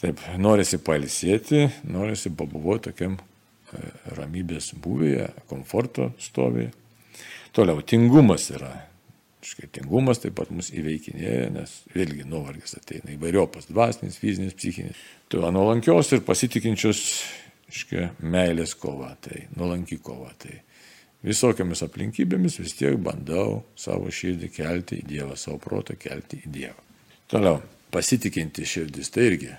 Taip, 0.04 0.20
norisi 0.42 0.80
pailsėti, 0.84 1.70
norisi 1.88 2.32
pabuvoti 2.36 2.90
tokiam 2.90 3.16
e, 3.16 3.80
ramybės 4.18 4.74
buvėje, 4.84 5.30
komforto 5.48 6.10
stovėje. 6.20 6.74
Toliau, 7.56 7.80
tingumas 7.88 8.50
yra. 8.52 8.74
Škai 9.46 9.70
tingumas 9.78 10.20
taip 10.20 10.34
pat 10.40 10.50
mus 10.52 10.72
įveikinėja, 10.74 11.52
nes 11.54 11.78
vėlgi 11.94 12.26
nuovargis 12.28 12.76
ateina 12.80 13.14
įvairiopas 13.14 13.70
dvasinis, 13.70 14.18
fizinis, 14.20 14.56
psichinis. 14.58 15.00
Tu 15.32 15.40
nuolankios 15.40 16.10
ir 16.18 16.26
pasitikinčios, 16.26 17.04
škai, 17.72 18.10
meilės 18.26 18.74
kova, 18.82 19.14
tai 19.24 19.46
nuolanki 19.56 20.00
kova. 20.04 20.34
Tai 20.42 20.58
visokiamis 21.26 21.86
aplinkybėmis 21.86 22.60
vis 22.60 22.76
tiek 22.76 22.98
bandau 23.06 23.62
savo 23.80 24.12
širdį 24.12 24.50
kelti 24.58 25.00
į 25.00 25.08
Dievą, 25.14 25.38
savo 25.40 25.62
protą 25.64 25.96
kelti 26.02 26.42
į 26.44 26.52
Dievą. 26.58 26.84
Toliau, 27.32 27.62
pasitikinti 27.96 28.68
širdis, 28.68 29.14
tai 29.14 29.30
irgi 29.30 29.54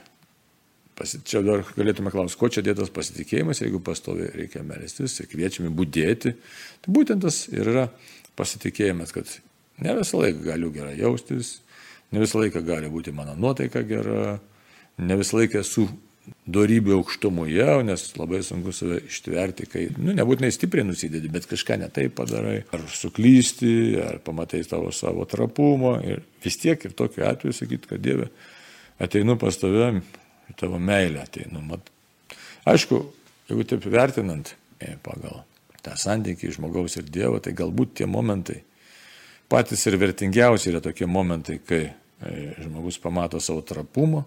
Čia 0.97 1.43
dar 1.45 1.61
galėtume 1.77 2.09
klausti, 2.13 2.39
ko 2.41 2.49
čia 2.49 2.63
dėtas 2.65 2.89
pasitikėjimas, 2.95 3.61
jeigu 3.61 3.83
pastovi 3.85 4.31
reikia 4.33 4.63
melstis 4.65 5.19
ir 5.21 5.29
kviečiami 5.29 5.69
būdėti. 5.77 6.33
Tai 6.85 6.95
būtent 6.97 7.21
tas 7.27 7.43
ir 7.53 7.69
yra 7.69 7.85
pasitikėjimas, 8.39 9.13
kad 9.13 9.29
ne 9.85 9.93
visą 9.99 10.23
laiką 10.23 10.41
galiu 10.47 10.73
gerai 10.73 10.97
jaustis, 10.97 11.59
ne 12.13 12.23
visą 12.23 12.41
laiką 12.41 12.65
gali 12.65 12.89
būti 12.93 13.13
mano 13.13 13.37
nuotaika 13.37 13.85
gera, 13.85 14.39
ne 14.97 15.21
visą 15.21 15.43
laiką 15.43 15.61
esu 15.61 15.85
darybių 16.49 16.97
aukštumoje, 16.97 17.67
nes 17.87 18.03
labai 18.19 18.41
sunku 18.43 18.73
save 18.75 18.99
ištverti, 19.07 19.67
kai, 19.71 19.87
nu, 19.99 20.15
nebūtinai 20.17 20.51
stipriai 20.55 20.87
nusidedi, 20.87 21.31
bet 21.31 21.47
kažką 21.51 21.77
netai 21.85 22.09
padarai, 22.11 22.61
ar 22.75 22.83
suklysti, 22.91 23.75
ar 24.03 24.19
pamatai 24.25 24.65
tavo 24.67 24.91
savo 24.95 25.27
trapumą 25.29 25.99
ir 26.07 26.25
vis 26.43 26.59
tiek 26.63 26.83
ir 26.83 26.97
tokiu 26.99 27.27
atveju 27.29 27.55
sakyti, 27.55 27.91
kad 27.93 28.03
Dieve, 28.03 28.31
ateinu 29.03 29.37
pas 29.39 29.59
tave, 29.61 29.93
į 30.51 30.57
tavo 30.59 30.79
meilę 30.83 31.25
ateinu. 31.25 31.63
Mat. 31.65 31.91
Aišku, 32.67 33.03
jeigu 33.51 33.67
taip 33.69 33.87
vertinant 33.91 34.55
e, 34.81 34.97
pagal 35.03 35.43
tą 35.87 35.95
santykį 35.99 36.55
žmogaus 36.57 36.99
ir 36.99 37.07
Dievo, 37.11 37.39
tai 37.43 37.55
galbūt 37.57 37.95
tie 38.01 38.09
momentai 38.11 38.63
patys 39.49 39.85
ir 39.87 39.99
vertingiausi 40.01 40.73
yra 40.73 40.83
tokie 40.83 41.07
momentai, 41.07 41.61
kai 41.63 41.83
e, 41.87 41.93
žmogus 42.65 42.99
pamato 43.03 43.41
savo 43.43 43.63
trapumą, 43.67 44.25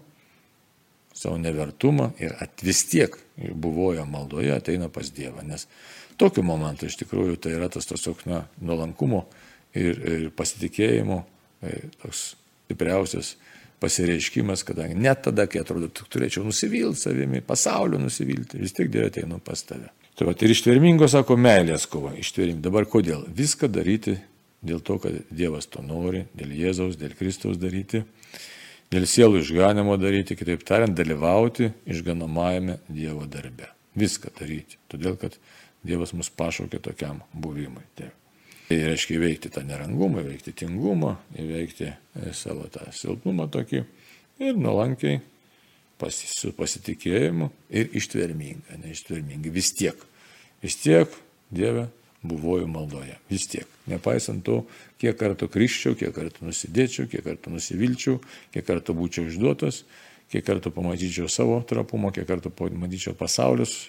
savo 1.12 1.36
nevertumą 1.40 2.12
ir 2.22 2.36
vis 2.64 2.84
tiek 2.88 3.16
buvojo 3.36 4.06
maldoje, 4.08 4.54
ateina 4.56 4.88
pas 4.92 5.10
Dievą. 5.12 5.44
Nes 5.44 5.66
tokiu 6.20 6.44
momentu 6.46 6.88
iš 6.88 6.96
tikrųjų 7.02 7.36
tai 7.40 7.56
yra 7.58 7.68
tas 7.72 7.88
tiesiog 7.88 8.24
na, 8.30 8.44
nuolankumo 8.60 9.26
ir, 9.74 10.00
ir 10.00 10.28
pasitikėjimo 10.36 11.22
e, 11.60 11.76
toks 12.00 12.24
stipriausias 12.70 13.34
pasireiškimas, 13.80 14.64
kadangi 14.68 14.98
net 15.00 15.24
tada, 15.26 15.46
kai 15.50 15.62
atrodo, 15.62 15.88
tu 15.88 16.04
turėčiau 16.10 16.44
nusivilti 16.46 17.06
savimi, 17.06 17.40
pasaulio 17.44 18.00
nusivilti, 18.00 18.60
vis 18.60 18.76
tiek 18.76 18.90
Dieve 18.92 19.08
ateina 19.10 19.40
pas 19.42 19.62
tave. 19.64 19.88
Tai 20.18 20.28
va, 20.28 20.34
ir 20.36 20.52
ištvermingo, 20.52 21.08
sako, 21.08 21.38
meilės 21.40 21.86
kova. 21.88 22.12
Ištvermingo. 22.20 22.60
Dabar 22.66 22.84
kodėl? 22.90 23.24
Viską 23.36 23.70
daryti 23.72 24.18
dėl 24.60 24.82
to, 24.84 24.98
kad 25.00 25.16
Dievas 25.32 25.70
to 25.72 25.80
nori, 25.80 26.26
dėl 26.36 26.52
Jėzaus, 26.58 26.98
dėl 27.00 27.16
Kristaus 27.16 27.56
daryti 27.60 28.04
dėl 28.90 29.06
sielų 29.06 29.44
išganimo 29.44 29.96
daryti, 30.00 30.36
kitaip 30.38 30.64
tariant, 30.66 30.96
dalyvauti 30.98 31.70
išganamajame 31.90 32.80
Dievo 32.90 33.26
darbe. 33.30 33.70
Viską 33.98 34.32
daryti, 34.38 34.78
todėl 34.90 35.16
kad 35.20 35.36
Dievas 35.86 36.12
mus 36.12 36.30
pašaukė 36.36 36.80
tokiam 36.82 37.22
buvimui. 37.32 37.86
Tai, 37.96 38.10
tai 38.70 38.78
reiškia 38.86 39.16
įveikti 39.18 39.50
tą 39.50 39.64
nerangumą, 39.66 40.22
įveikti 40.22 40.54
tingumą, 40.62 41.16
įveikti 41.34 41.88
e, 41.90 42.30
savo 42.38 42.68
tą 42.70 42.84
silpnumą 42.94 43.48
tokį 43.50 43.80
ir 44.46 44.60
nuolankiai 44.62 45.18
pasi, 45.98 46.28
su 46.30 46.52
pasitikėjimu 46.54 47.50
ir 47.74 47.90
ištverminga, 47.98 48.78
neištverminga. 48.84 49.50
Vis 49.50 49.72
tiek, 49.74 49.98
vis 50.62 50.78
tiek 50.78 51.18
Dieve 51.50 51.88
buvoju 52.22 52.68
maldoje. 52.70 53.16
Vis 53.26 53.48
tiek. 53.50 53.66
Nepaisant 53.90 54.44
to, 54.46 54.60
kiek 55.02 55.18
kartų 55.18 55.50
kriščiau, 55.50 55.96
kiek 55.98 56.14
kartų 56.14 56.46
nusidėčiau, 56.46 57.08
kiek 57.10 57.26
kartų 57.26 57.56
nusivilčiau, 57.56 58.20
kiek 58.54 58.70
kartų 58.70 58.94
būčiau 58.94 59.26
išduotas, 59.26 59.82
kiek 60.30 60.46
kartų 60.46 60.70
pamatyčiau 60.78 61.26
savo 61.26 61.58
trapumą, 61.66 62.14
kiek 62.14 62.28
kartų 62.30 62.54
pamatyčiau 62.54 63.18
pasaulius 63.18 63.88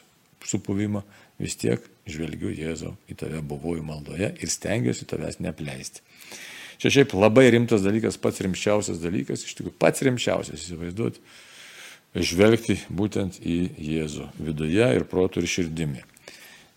supuvimą, 0.50 1.06
vis 1.38 1.60
tiek 1.62 1.86
žvelgiu 2.10 2.52
Jėzau 2.54 2.96
į 3.12 3.18
tave 3.20 3.42
buvoju 3.46 3.84
maldoje 3.86 4.32
ir 4.42 4.52
stengiuosi 4.52 5.08
tavęs 5.10 5.40
neapleisti. 5.44 6.02
Čia 6.82 6.90
šiaip 6.96 7.14
labai 7.14 7.46
rimtas 7.54 7.84
dalykas, 7.86 8.18
pats 8.18 8.42
rimčiausias 8.42 9.02
dalykas, 9.04 9.44
iš 9.46 9.54
tikrųjų 9.58 9.76
pats 9.78 10.02
rimčiausias 10.02 10.64
įsivaizduoti, 10.64 11.22
žvelgti 12.18 12.80
būtent 12.90 13.38
į 13.46 13.58
Jėzų 13.78 14.32
viduje 14.42 14.88
ir 14.98 15.06
protų 15.10 15.44
ir 15.44 15.52
širdimi. 15.52 16.02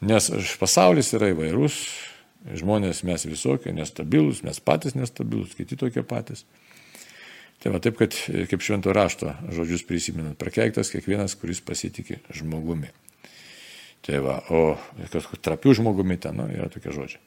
Nes 0.04 0.28
pasaulis 0.60 1.14
yra 1.16 1.30
įvairus, 1.32 1.78
žmonės 2.52 3.00
mes 3.08 3.24
visokie, 3.24 3.72
nestabilus, 3.72 4.42
mes 4.44 4.60
patys 4.60 4.98
nestabilus, 4.98 5.56
kiti 5.56 5.78
tokie 5.80 6.04
patys. 6.04 6.44
Tai 7.64 7.72
va 7.72 7.80
taip, 7.80 7.96
kad 7.96 8.12
kaip 8.50 8.60
švento 8.60 8.92
rašto 8.92 9.32
žodžius 9.56 9.86
prisimenant, 9.88 10.36
prakeiktas 10.36 10.92
kiekvienas, 10.92 11.38
kuris 11.40 11.64
pasitikė 11.64 12.20
žmogumi. 12.28 12.92
Tai 14.04 14.18
va, 14.20 14.40
o 14.52 14.74
kažkokiu 15.08 15.40
trapiu 15.40 15.72
žmogumi 15.76 16.18
ten 16.20 16.36
nu, 16.36 16.48
yra 16.52 16.68
tokie 16.72 16.92
žodžiai. 16.92 17.22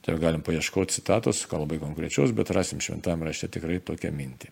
Tai 0.00 0.16
galim 0.18 0.42
paieškoti 0.42 0.96
citatos, 0.96 1.44
ką 1.46 1.60
labai 1.60 1.78
konkrečios, 1.78 2.32
bet 2.34 2.50
rasim 2.56 2.80
šventame 2.82 3.28
rašte 3.28 3.50
tikrai 3.52 3.78
tokią 3.84 4.10
mintį. 4.16 4.50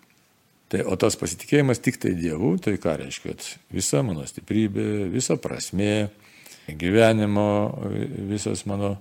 Tai, 0.68 0.82
o 0.84 0.98
tas 1.00 1.16
pasitikėjimas 1.16 1.80
tik 1.80 1.96
tai 2.02 2.12
Dievu, 2.18 2.52
tai 2.60 2.76
ką 2.78 2.98
reiškia, 3.00 3.32
kad 3.32 3.46
visa 3.72 4.02
mano 4.04 4.26
stiprybė, 4.28 5.08
visa 5.08 5.38
prasmė, 5.40 6.10
gyvenimo 6.68 7.48
visas 8.28 8.66
mano 8.68 8.98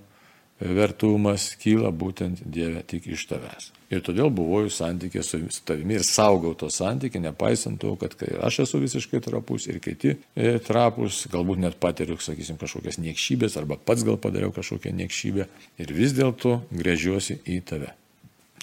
vertumas 0.60 1.52
kyla 1.60 1.90
būtent 1.94 2.42
Dieve 2.44 2.82
tik 2.86 3.06
iš 3.12 3.26
tavęs. 3.30 3.70
Ir 3.94 4.02
todėl 4.04 4.28
buvau 4.34 4.66
santykė 4.72 5.22
su 5.24 5.40
tavimi 5.66 5.96
ir 5.96 6.04
saugau 6.04 6.52
to 6.58 6.68
santykį, 6.72 7.22
nepaisant 7.24 7.80
to, 7.80 7.94
kad 8.00 8.16
aš 8.44 8.64
esu 8.66 8.80
visiškai 8.82 9.20
trapus 9.24 9.68
ir 9.70 9.78
kiti 9.84 10.16
e, 10.34 10.58
trapus, 10.64 11.22
galbūt 11.32 11.62
net 11.62 11.78
patiriu, 11.80 12.18
sakysim, 12.20 12.58
kažkokias 12.60 13.00
niekšybės 13.00 13.56
arba 13.60 13.78
pats 13.78 14.04
gal 14.06 14.18
padariau 14.20 14.52
kažkokią 14.54 14.92
niekšybę 14.98 15.48
ir 15.80 15.94
vis 15.96 16.12
dėlto 16.18 16.58
grėžiuosi 16.74 17.40
į 17.48 17.62
tave. 17.70 17.94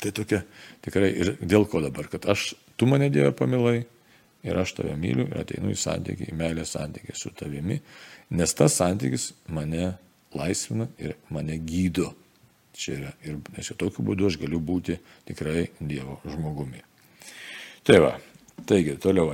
Tai 0.01 0.12
tokia 0.13 0.43
tikrai 0.86 1.10
ir 1.15 1.36
dėl 1.41 1.65
ko 1.71 1.81
dabar, 1.81 2.12
kad 2.12 2.27
aš, 2.29 2.53
tu 2.77 2.86
mane 2.91 3.10
Dieve 3.10 3.31
pamilai 3.34 3.79
ir 4.45 4.60
aš 4.62 4.75
tave 4.77 4.93
myliu 4.99 5.25
ir 5.31 5.39
ateinu 5.41 5.71
į 5.73 5.79
santykį, 5.79 6.29
į 6.29 6.38
meilę 6.38 6.67
santykį 6.69 7.15
su 7.17 7.31
tavimi 7.34 7.79
Nes 8.29 8.53
tas 8.53 8.73
santykis 8.73 9.34
mane 9.47 9.93
laisvina 10.36 10.88
ir 11.02 11.15
mane 11.34 11.58
gydo. 11.63 12.12
Čia 12.76 12.95
yra. 13.00 13.12
Ir 13.24 13.63
jau 13.63 13.78
tokiu 13.80 14.04
būdu 14.04 14.28
aš 14.28 14.38
galiu 14.41 14.60
būti 14.60 14.98
tikrai 15.28 15.69
Dievo 15.80 16.19
žmogumi. 16.28 16.82
Tai 17.88 18.00
va, 18.04 18.12
taigi, 18.67 18.98
toliau 19.00 19.30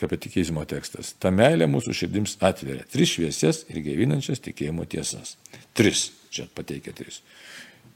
kapetikizmo 0.00 0.64
tekstas. 0.68 1.12
Ta 1.20 1.32
meilė 1.34 1.68
mūsų 1.68 1.96
širdims 1.98 2.38
atveria 2.40 2.86
tris 2.88 3.16
šviesias 3.16 3.64
ir 3.68 3.82
gaivinančias 3.84 4.40
tikėjimo 4.44 4.86
tiesas. 4.88 5.36
Tris, 5.76 6.08
čia 6.32 6.48
pateikia 6.54 6.94
tris. 6.96 7.20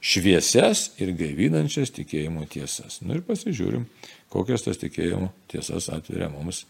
Šviesias 0.03 0.91
ir 1.01 1.15
gaivinančias 1.15 1.95
tikėjimo 1.95 2.45
tiesas. 2.51 2.99
Na 3.01 3.12
nu 3.12 3.21
ir 3.21 3.27
pasižiūrim, 3.29 3.87
kokias 4.35 4.67
tas 4.67 4.81
tikėjimo 4.83 5.31
tiesas 5.53 5.87
atveria 5.95 6.29
mums 6.33 6.65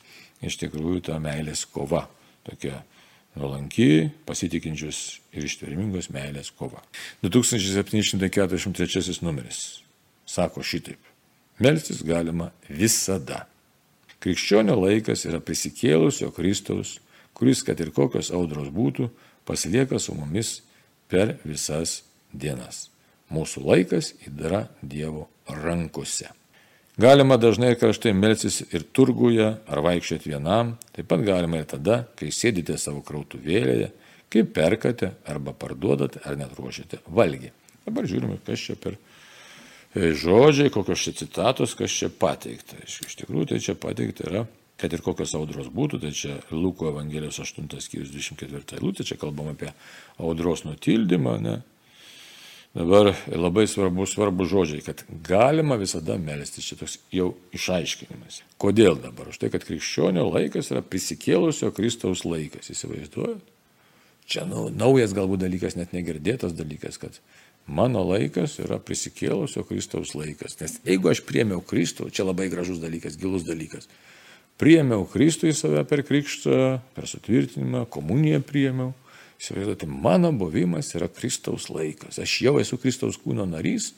iš 0.45 0.59
tikrųjų 0.61 1.07
ta 1.09 1.19
meilės 1.23 1.65
kova. 1.73 2.05
Tokia 2.45 2.83
nuolanki, 3.39 4.11
pasitikinčius 4.29 5.21
ir 5.33 5.47
ištvermingos 5.49 6.11
meilės 6.13 6.53
kova. 6.57 6.83
2743 7.25 9.23
numeris 9.25 9.83
sako 10.27 10.63
šitaip. 10.63 10.99
Melstis 11.59 12.03
galima 12.03 12.51
visada. 12.69 13.47
Krikščionio 14.23 14.77
laikas 14.79 15.27
yra 15.27 15.41
prisikėlusio 15.43 16.31
Kristaus, 16.35 17.01
kuris, 17.35 17.63
kad 17.67 17.81
ir 17.83 17.91
kokios 17.95 18.31
audros 18.35 18.71
būtų, 18.73 19.11
pasilieka 19.49 19.99
su 19.99 20.15
mumis 20.15 20.61
per 21.11 21.37
visas 21.45 22.03
dienas. 22.33 22.89
Mūsų 23.33 23.65
laikas 23.67 24.13
yra 24.29 24.67
Dievo 24.83 25.29
rankose. 25.49 26.31
Galima 27.01 27.39
dažnai 27.41 27.73
karštai 27.81 28.13
melsis 28.13 28.59
ir 28.69 28.83
turguje 28.93 29.47
ar 29.49 29.81
vaikščioti 29.81 30.29
vienam, 30.29 30.75
taip 30.93 31.09
pat 31.09 31.23
galima 31.25 31.63
ir 31.63 31.69
tada, 31.71 32.03
kai 32.21 32.29
sėdite 32.29 32.77
savo 32.77 33.01
krautuvėlėje, 33.07 33.89
kai 34.29 34.43
perkate 34.45 35.15
arba 35.25 35.55
parduodate 35.57 36.21
ar 36.29 36.37
net 36.37 36.53
ruošiate 36.59 37.01
valgį. 37.09 37.49
Dabar 37.87 38.09
žiūrime, 38.11 38.37
kas 38.45 38.67
čia 38.67 38.77
per 38.77 38.99
e, 38.99 40.13
žodžiai, 40.21 40.69
kokios 40.75 41.07
čia 41.07 41.17
citatos, 41.23 41.73
kas 41.79 41.97
čia 41.97 42.13
pateikta. 42.13 42.77
Iš 42.85 43.17
tikrųjų, 43.23 43.49
tai 43.55 43.63
čia 43.65 43.75
pateikta 43.81 44.29
yra, 44.29 44.45
kad 44.77 44.93
ir 44.93 45.01
kokios 45.01 45.33
audros 45.39 45.73
būtų, 45.73 46.03
tai 46.05 46.13
čia 46.13 46.37
Luko 46.53 46.93
Evangelijos 46.93 47.41
8 47.41 47.73
skyrius 47.81 48.13
24 48.13 48.77
eilutė, 48.77 49.09
čia 49.09 49.17
kalbam 49.17 49.55
apie 49.55 49.73
audros 50.21 50.67
nutildymą, 50.69 51.39
ne? 51.41 51.61
Dabar 52.73 53.11
labai 53.29 53.67
svarbu, 53.69 54.07
svarbu 54.09 54.47
žodžiai, 54.49 54.81
kad 54.81 55.03
galima 55.29 55.77
visada 55.77 56.17
melstis, 56.17 56.65
čia 56.65 56.79
toks 56.81 56.97
jau 57.13 57.35
išaiškinimas. 57.53 58.41
Kodėl 58.57 58.97
dabar? 58.97 59.29
Už 59.29 59.43
tai, 59.43 59.51
kad 59.53 59.67
krikščionio 59.69 60.25
laikas 60.31 60.73
yra 60.73 60.81
prisikėlusio 60.81 61.69
Kristaus 61.77 62.25
laikas, 62.25 62.71
įsivaizduojat? 62.73 63.43
Čia 64.25 64.47
nu, 64.49 64.71
naujas 64.73 65.13
galbūt 65.13 65.43
dalykas, 65.45 65.77
net 65.77 65.93
negirdėtas 65.93 66.57
dalykas, 66.57 66.97
kad 67.03 67.19
mano 67.69 68.07
laikas 68.09 68.57
yra 68.65 68.81
prisikėlusio 68.81 69.67
Kristaus 69.69 70.15
laikas. 70.17 70.57
Nes 70.63 70.79
jeigu 70.89 71.13
aš 71.13 71.21
priemiau 71.29 71.61
Kristų, 71.61 72.09
čia 72.09 72.25
labai 72.25 72.49
gražus 72.49 72.81
dalykas, 72.81 73.21
gilus 73.21 73.45
dalykas. 73.45 73.91
Priemiau 74.57 75.05
Kristų 75.13 75.51
į 75.51 75.59
save 75.59 75.85
per 75.91 76.07
krikštą, 76.09 76.57
per 76.97 77.11
sutvirtinimą, 77.11 77.85
komuniją 77.93 78.41
priemiau 78.49 78.95
Įsivaizduoti, 79.43 79.89
mano 79.91 80.31
buvimas 80.39 80.93
yra 80.95 81.09
Kristaus 81.11 81.67
laikas. 81.73 82.21
Aš 82.23 82.37
jau 82.45 82.59
esu 82.63 82.79
Kristaus 82.79 83.19
kūno 83.19 83.43
narys. 83.51 83.91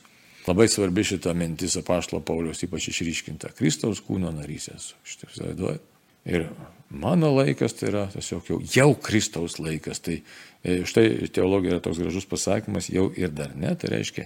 Labai 0.47 0.65
svarbi 0.69 1.03
šita 1.05 1.35
mintis 1.37 1.77
apaštalo 1.77 2.23
Paulius 2.25 2.63
ypač 2.65 2.89
išryškinta. 2.89 3.51
Kristaus 3.57 4.01
kūno 4.05 4.31
narys 4.33 4.71
esu. 4.73 4.97
Įsivaizduoju. 5.05 5.83
Ir 6.25 6.47
mano 6.89 7.29
laikas 7.35 7.77
tai 7.77 7.91
yra 7.91 8.07
tiesiog 8.09 8.49
jau, 8.49 8.57
jau 8.73 8.87
Kristaus 9.05 9.59
laikas. 9.61 10.01
Tai 10.01 10.17
e, 10.17 10.79
štai 10.89 11.29
teologija 11.29 11.75
yra 11.75 11.83
toks 11.85 12.01
gražus 12.01 12.25
pasakymas, 12.29 12.89
jau 12.89 13.11
ir 13.13 13.29
dar 13.37 13.53
ne. 13.53 13.75
Tai 13.77 13.93
reiškia, 13.93 14.25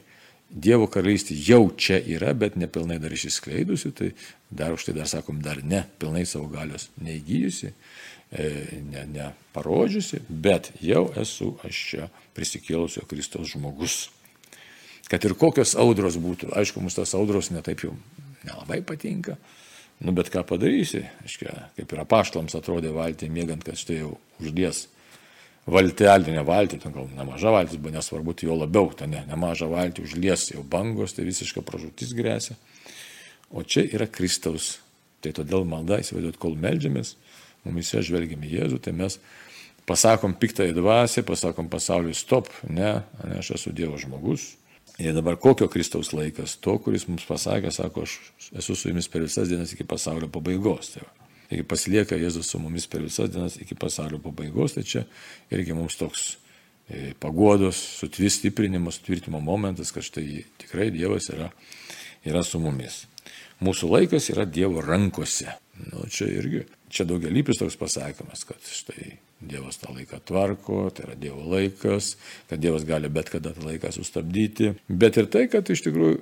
Dievo 0.49 0.87
karalystė 0.89 1.35
jau 1.45 1.67
čia 1.77 1.99
yra, 2.09 2.31
bet 2.33 2.55
nepilnai 2.57 2.97
dar 2.97 3.13
išsiskleidusi, 3.13 3.91
tai 3.93 4.07
dar 4.49 4.73
už 4.73 4.87
tai 4.87 4.95
dar 4.95 5.05
sakom, 5.11 5.43
dar 5.45 5.59
ne, 5.61 5.83
pilnai 6.01 6.23
savo 6.25 6.47
galios 6.49 6.87
neįgyjusi. 6.97 7.69
Ne, 8.31 9.05
ne 9.09 9.31
parodžiusi, 9.55 10.21
bet 10.29 10.71
jau 10.85 11.07
esu 11.17 11.55
aš 11.65 11.81
čia 11.91 12.09
prisikėlusio 12.37 13.05
Kristaus 13.09 13.55
žmogus. 13.55 14.09
Kad 15.09 15.25
ir 15.25 15.33
kokios 15.33 15.73
audros 15.79 16.19
būtų, 16.21 16.51
aišku, 16.53 16.83
mums 16.83 16.97
tas 16.99 17.15
audros 17.17 17.49
netaip 17.49 17.87
jau 17.87 17.95
nelabai 18.45 18.83
patinka, 18.85 19.39
nu 20.05 20.13
bet 20.15 20.29
ką 20.31 20.43
padarysi, 20.47 21.01
aiškia, 21.25 21.55
kaip 21.79 21.95
ir 21.95 22.03
apaštlams 22.05 22.55
atrodė 22.55 22.93
valtį 22.93 23.31
mėgant, 23.33 23.65
kad 23.65 23.79
štai 23.79 24.03
jau 24.03 24.13
uždės 24.39 24.85
valtelį, 25.69 26.35
ne 26.37 26.43
valtį, 26.45 26.79
ten 26.83 26.93
gal 26.93 27.09
nemaža 27.17 27.51
valtis, 27.53 27.81
buvo 27.81 27.95
nesvarbu, 27.97 28.35
tai 28.37 28.47
jo 28.47 28.59
labiau, 28.61 28.91
ten 28.95 29.11
ne, 29.13 29.23
nemaža 29.29 29.67
valtį 29.69 30.05
užlies 30.05 30.51
jau 30.53 30.63
bangos, 30.63 31.17
tai 31.17 31.25
visiška 31.27 31.65
pražūtis 31.65 32.13
grėsia. 32.17 32.55
O 33.49 33.65
čia 33.65 33.85
yra 33.89 34.07
Kristaus. 34.09 34.77
Tai 35.19 35.33
todėl 35.35 35.65
malda, 35.67 35.97
įsivaizduot, 35.99 36.37
kol 36.39 36.53
melžiamės, 36.55 37.17
mumise 37.67 38.03
žvelgiame 38.05 38.47
į 38.47 38.55
Jėzų, 38.57 38.79
tai 38.85 38.93
mes 38.97 39.19
pasakom 39.89 40.35
piktąją 40.37 40.75
dvasę, 40.77 41.23
pasakom 41.27 41.69
pasauliui 41.69 42.15
stop, 42.17 42.51
ne, 42.69 42.99
ne, 43.23 43.39
aš 43.41 43.55
esu 43.57 43.73
Dievo 43.75 43.97
žmogus. 43.97 44.53
Ir 44.99 45.15
dabar 45.15 45.37
kokio 45.39 45.69
Kristaus 45.71 46.11
laikas? 46.11 46.57
To, 46.59 46.75
kuris 46.83 47.05
mums 47.07 47.23
pasakė, 47.23 47.71
sako, 47.71 48.03
aš 48.03 48.17
esu 48.59 48.75
su 48.75 48.91
jumis 48.91 49.07
per 49.07 49.23
visas 49.23 49.47
dienas 49.47 49.71
iki 49.71 49.87
pasaulio 49.87 50.27
pabaigos. 50.27 50.91
Tai. 50.97 51.05
Taigi 51.49 51.63
pasilieka 51.65 52.17
Jėzus 52.19 52.51
su 52.51 52.59
mumis 52.61 52.85
per 52.85 53.01
visas 53.01 53.31
dienas 53.31 53.55
iki 53.57 53.77
pasaulio 53.79 54.19
pabaigos, 54.21 54.75
tai 54.75 54.83
čia 54.85 55.05
irgi 55.49 55.73
mums 55.73 55.95
toks 55.97 56.25
e, 56.89 57.15
paguodos, 57.17 57.79
sutvirtinimo, 58.01 58.91
sutvirtimo 58.93 59.39
momentas, 59.41 59.93
kad 59.95 60.05
štai 60.05 60.43
tikrai 60.61 60.91
Dievas 60.93 61.31
yra, 61.33 61.47
yra 62.27 62.43
su 62.43 62.61
mumis. 62.61 63.05
Mūsų 63.63 63.89
laikas 63.95 64.29
yra 64.35 64.45
Dievo 64.45 64.83
rankose. 64.85 65.55
Nu, 65.87 66.03
čia 66.11 66.27
irgi, 66.27 66.65
čia 66.91 67.05
daugialypis 67.07 67.61
toks 67.61 67.77
pasakymas, 67.79 68.43
kad 68.47 68.59
štai 68.67 69.15
Dievas 69.39 69.79
tą 69.79 69.93
laiką 69.95 70.19
tvarko, 70.27 70.81
tai 70.91 71.05
yra 71.05 71.15
Dievo 71.15 71.45
laikas, 71.47 72.17
kad 72.49 72.59
Dievas 72.59 72.83
gali 72.87 73.07
bet 73.07 73.31
kada 73.31 73.53
tą 73.55 73.63
laiką 73.63 73.93
sustabdyti. 73.95 74.73
Bet 74.91 75.19
ir 75.21 75.29
tai, 75.31 75.45
kad 75.51 75.69
iš 75.71 75.85
tikrųjų 75.85 76.17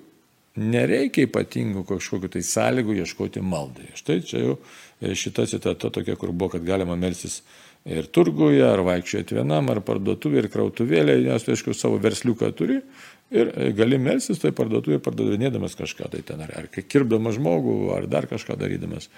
nereikia 0.57 1.25
ypatingų 1.27 1.85
kažkokiu 1.87 2.29
tai 2.33 2.43
sąlygų 2.45 2.99
ieškoti 3.01 3.41
maldai. 3.45 3.89
Štai 3.97 4.19
čia 4.25 4.43
jau 4.43 4.57
e, 4.57 5.15
šita 5.17 5.47
citata 5.49 5.89
tokia, 5.93 6.17
kur 6.17 6.33
buvo, 6.33 6.53
kad 6.55 6.65
galima 6.65 6.97
melsis 6.99 7.41
ir 7.87 8.09
turguje, 8.13 8.63
ar 8.65 8.81
vaikščioti 8.85 9.37
vienam, 9.37 9.69
ar 9.71 9.81
parduotuvėje, 9.85 10.43
ir 10.43 10.51
krautuvėlėje, 10.53 11.25
nes 11.29 11.45
tu, 11.45 11.53
aišku, 11.53 11.75
savo 11.77 11.97
versliuką 12.03 12.51
turi 12.57 12.81
ir 13.31 13.51
e, 13.53 13.71
gali 13.77 13.99
melsis 14.01 14.41
toj 14.41 14.53
parduotuvėje 14.57 15.03
pardavinėdamas 15.05 15.77
kažką 15.79 16.09
tai 16.13 16.23
ten, 16.25 16.41
ar, 16.43 16.53
ar 16.61 16.69
kirpdamas 16.73 17.37
žmogų, 17.37 17.77
ar 17.97 18.09
dar 18.11 18.29
kažką 18.29 18.57
darydamas. 18.59 19.09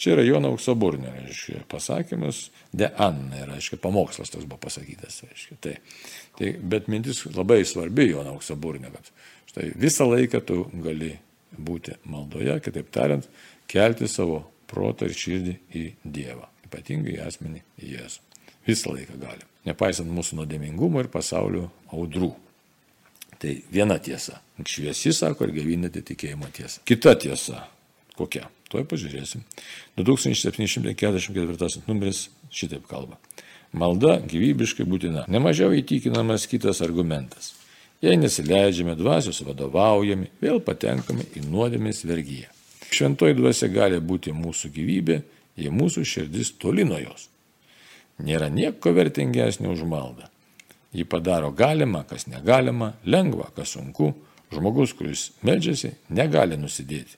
Čia 0.00 0.14
yra 0.14 0.22
Jono 0.24 0.54
auksaburnė, 0.54 1.10
reiškia, 1.26 1.58
pasakymas, 1.68 2.46
de 2.72 2.88
Anna, 3.04 3.42
reiškia, 3.50 3.76
pamokslas 3.82 4.32
toks 4.32 4.46
buvo 4.48 4.56
pasakytas, 4.62 5.18
reiškia. 5.26 5.58
Tai, 5.60 5.74
tai, 6.38 6.54
bet 6.72 6.88
mintis 6.88 7.26
labai 7.28 7.58
svarbi 7.68 8.08
Jono 8.08 8.32
auksaburnė, 8.38 8.94
kad 8.94 9.12
Štai 9.50 9.72
visą 9.74 10.06
laiką 10.06 10.38
tu 10.46 10.62
gali 10.84 11.16
būti 11.58 11.96
maldoje, 12.06 12.54
kitaip 12.62 12.90
tariant, 12.94 13.24
kelti 13.70 14.06
savo 14.06 14.44
protą 14.70 15.08
ir 15.10 15.16
širdį 15.18 15.54
į 15.74 15.82
Dievą, 16.04 16.46
ypatingai 16.68 17.16
į 17.16 17.24
asmenį 17.24 17.62
į 17.82 17.90
Jėzų. 17.96 18.28
Visą 18.68 18.92
laiką 18.94 19.18
gali, 19.18 19.48
nepaisant 19.66 20.12
mūsų 20.14 20.38
nuodėmingumo 20.38 21.02
ir 21.02 21.10
pasaulio 21.10 21.66
audrų. 21.90 22.30
Tai 23.40 23.56
viena 23.72 23.96
tiesa. 23.98 24.38
Šviesi, 24.68 25.14
sako, 25.16 25.48
ir 25.48 25.56
gavinate 25.56 26.04
tikėjimo 26.06 26.52
tiesą. 26.54 26.84
Kita 26.86 27.16
tiesa. 27.18 27.64
Kokia? 28.20 28.50
Tuoj 28.70 28.84
pažiūrėsim. 28.90 29.40
2744 29.98 31.86
numeris 31.88 32.28
šitaip 32.52 32.84
kalba. 32.90 33.16
Malda 33.72 34.18
gyvybiškai 34.20 34.84
būtina. 34.86 35.24
Nemažiau 35.30 35.72
įtikinamas 35.78 36.46
kitas 36.50 36.82
argumentas. 36.84 37.54
Jei 38.04 38.16
nesileidžiame 38.16 38.94
dvasios 38.96 39.42
vadovaujami, 39.44 40.30
vėl 40.40 40.60
patenkame 40.64 41.26
į 41.36 41.44
nuodėmės 41.46 42.04
vergyją. 42.08 42.48
Šventoji 42.90 43.36
dvasia 43.38 43.68
gali 43.70 44.00
būti 44.02 44.32
mūsų 44.34 44.72
gyvybė, 44.74 45.20
jei 45.60 45.70
mūsų 45.74 46.04
širdis 46.08 46.54
toli 46.58 46.86
nuo 46.88 46.98
jos. 46.98 47.28
Nėra 48.20 48.48
nieko 48.52 48.92
vertingesnio 48.96 49.72
už 49.76 49.84
maldą. 49.88 50.26
Ji 50.92 51.04
padaro 51.06 51.52
galima, 51.54 52.02
kas 52.08 52.26
negalima, 52.26 52.94
lengva, 53.06 53.50
kas 53.54 53.76
sunku. 53.76 54.14
Žmogus, 54.50 54.96
kuris 54.98 55.28
medžiasi, 55.46 55.92
negali 56.10 56.56
nusidėti. 56.58 57.14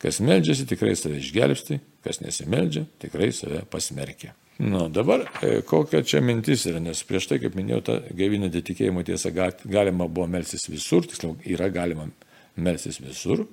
Kas 0.00 0.20
medžiasi, 0.24 0.64
tikrai 0.68 0.94
save 0.96 1.18
išgelbsti, 1.20 1.76
kas 2.04 2.22
nesimeldžia, 2.22 2.86
tikrai 3.02 3.28
save 3.36 3.66
pasmerkia. 3.68 4.32
Nu, 4.60 4.86
dabar 4.92 5.26
e, 5.44 5.60
kokia 5.64 6.00
čia 6.04 6.22
mintis 6.24 6.66
yra, 6.68 6.80
nes 6.84 7.02
prieš 7.08 7.30
tai, 7.30 7.38
kaip 7.40 7.56
minėjau, 7.56 7.80
ta 7.84 7.96
gaivinanti 8.16 8.62
tikėjimo 8.64 9.04
tiesa 9.08 9.32
galima 9.32 10.08
buvo 10.08 10.26
melsis 10.28 10.66
visur, 10.68 11.04
tiksliau, 11.08 11.36
yra 11.48 11.68
galima 11.72 12.08
melsis 12.60 13.00
visur, 13.00 13.46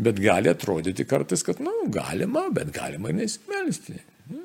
bet 0.00 0.20
gali 0.20 0.52
atrodyti 0.52 1.04
kartais, 1.08 1.44
kad, 1.44 1.60
na, 1.64 1.72
nu, 1.72 1.90
galima, 1.92 2.46
bet 2.52 2.72
galima 2.76 3.12
ir 3.12 3.20
nesimelsti. 3.22 3.96
Nu, 4.32 4.44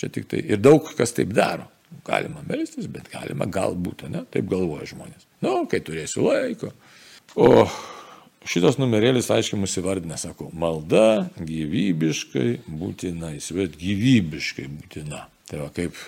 čia 0.00 0.08
tik 0.12 0.28
tai 0.32 0.40
ir 0.44 0.60
daug 0.60 0.88
kas 0.96 1.16
taip 1.16 1.32
daro. 1.36 1.68
Galima 2.06 2.44
melstis, 2.46 2.86
bet 2.86 3.08
galima 3.10 3.48
galbūt, 3.50 4.06
ne, 4.12 4.22
taip 4.30 4.46
galvoja 4.48 4.86
žmonės. 4.92 5.24
Na, 5.40 5.48
nu, 5.48 5.64
kai 5.68 5.80
turėsiu 5.84 6.28
laiko. 6.28 6.70
O 7.34 7.64
Šitas 8.48 8.78
numerėlis 8.80 9.28
aiškiai 9.28 9.58
mus 9.60 9.76
įvardina, 9.76 10.16
sako, 10.16 10.48
malda 10.56 11.28
gyvybiškai 11.36 12.62
būtina, 12.64 13.34
įsivaizduot, 13.36 13.76
gyvybiškai 13.80 14.64
būtina. 14.72 15.26
Tai 15.50 15.60
va 15.60 15.68
kaip 15.76 15.98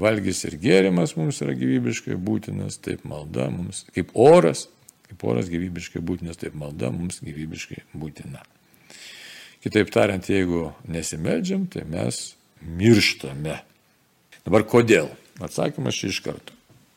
valgys 0.00 0.40
ir 0.48 0.56
gėrimas 0.62 1.12
mums 1.18 1.42
yra 1.44 1.52
gyvybiškai 1.58 2.16
būtinas, 2.16 2.78
taip 2.80 3.04
malda 3.08 3.50
mums, 3.52 3.84
kaip 3.92 4.14
oras, 4.16 4.66
kaip 5.10 5.26
oras 5.28 5.52
gyvybiškai 5.52 6.00
būtinas, 6.00 6.40
taip 6.40 6.56
malda 6.56 6.88
mums 6.94 7.20
gyvybiškai 7.24 7.84
būtina. 7.92 8.40
Kitaip 9.66 9.92
tariant, 9.92 10.24
jeigu 10.30 10.70
nesimeldžiam, 10.88 11.68
tai 11.68 11.84
mes 11.90 12.22
mirštame. 12.62 13.60
Dabar 14.46 14.64
kodėl? 14.64 15.10
Atsakymas 15.44 15.98
čia 15.98 16.08
iš 16.08 16.22
karto. 16.24 16.56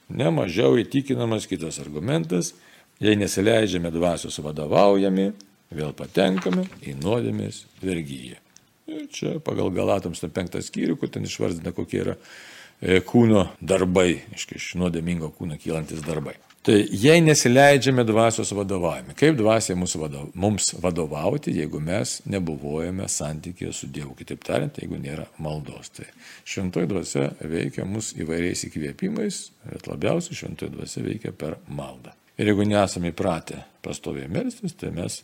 Nemažiau 0.10 0.80
įtikinamas 0.80 1.50
kitas 1.50 1.82
argumentas 1.84 2.54
Jei 3.00 3.16
nesileidžiame 3.16 3.94
dvasios 3.96 4.42
vadovaujami, 4.44 5.30
vėl 5.72 5.94
patenkame 5.96 6.66
į 6.84 6.98
nuodėmės 7.00 7.62
vergyją. 7.80 8.42
Ir 8.90 9.06
čia 9.14 9.38
pagal 9.46 9.72
Galatams 9.72 10.20
5 10.26 10.60
skyrių, 10.66 10.98
kur 11.00 11.12
ten 11.14 11.24
išvardina, 11.24 11.72
kokie 11.78 12.02
yra 12.02 12.18
e, 12.18 13.00
kūno 13.06 13.46
darbai, 13.62 14.10
iš 14.36 14.74
nuodėmingo 14.82 15.32
kūno 15.38 15.56
kylantis 15.62 16.04
darbai. 16.04 16.36
Tai 16.60 16.76
jei 16.76 17.22
nesileidžiame 17.24 18.04
dvasios 18.04 18.52
vadovaujami, 18.52 19.16
kaip 19.16 19.38
dvasia 19.40 19.78
mums 19.80 20.74
vadovauti, 20.84 21.56
jeigu 21.56 21.80
mes 21.80 22.18
nebuvojame 22.28 23.08
santykėje 23.08 23.72
su 23.78 23.88
Dievu, 23.88 24.12
kitaip 24.20 24.44
tariant, 24.44 24.84
jeigu 24.84 25.00
nėra 25.00 25.30
maldos. 25.40 25.94
Tai 25.96 26.12
šventoji 26.44 26.92
dvasia 26.92 27.30
veikia 27.40 27.88
mus 27.88 28.12
įvairiais 28.20 28.68
įkvėpimais, 28.68 29.44
bet 29.72 29.88
labiausiai 29.88 30.44
šventoji 30.44 30.76
dvasia 30.76 31.08
veikia 31.08 31.32
per 31.32 31.62
maldą. 31.72 32.19
Ir 32.40 32.48
jeigu 32.48 32.64
nesame 32.64 33.12
įpratę 33.12 33.64
pastoviai 33.84 34.30
melstis, 34.32 34.76
tai 34.80 34.94
mes 34.96 35.20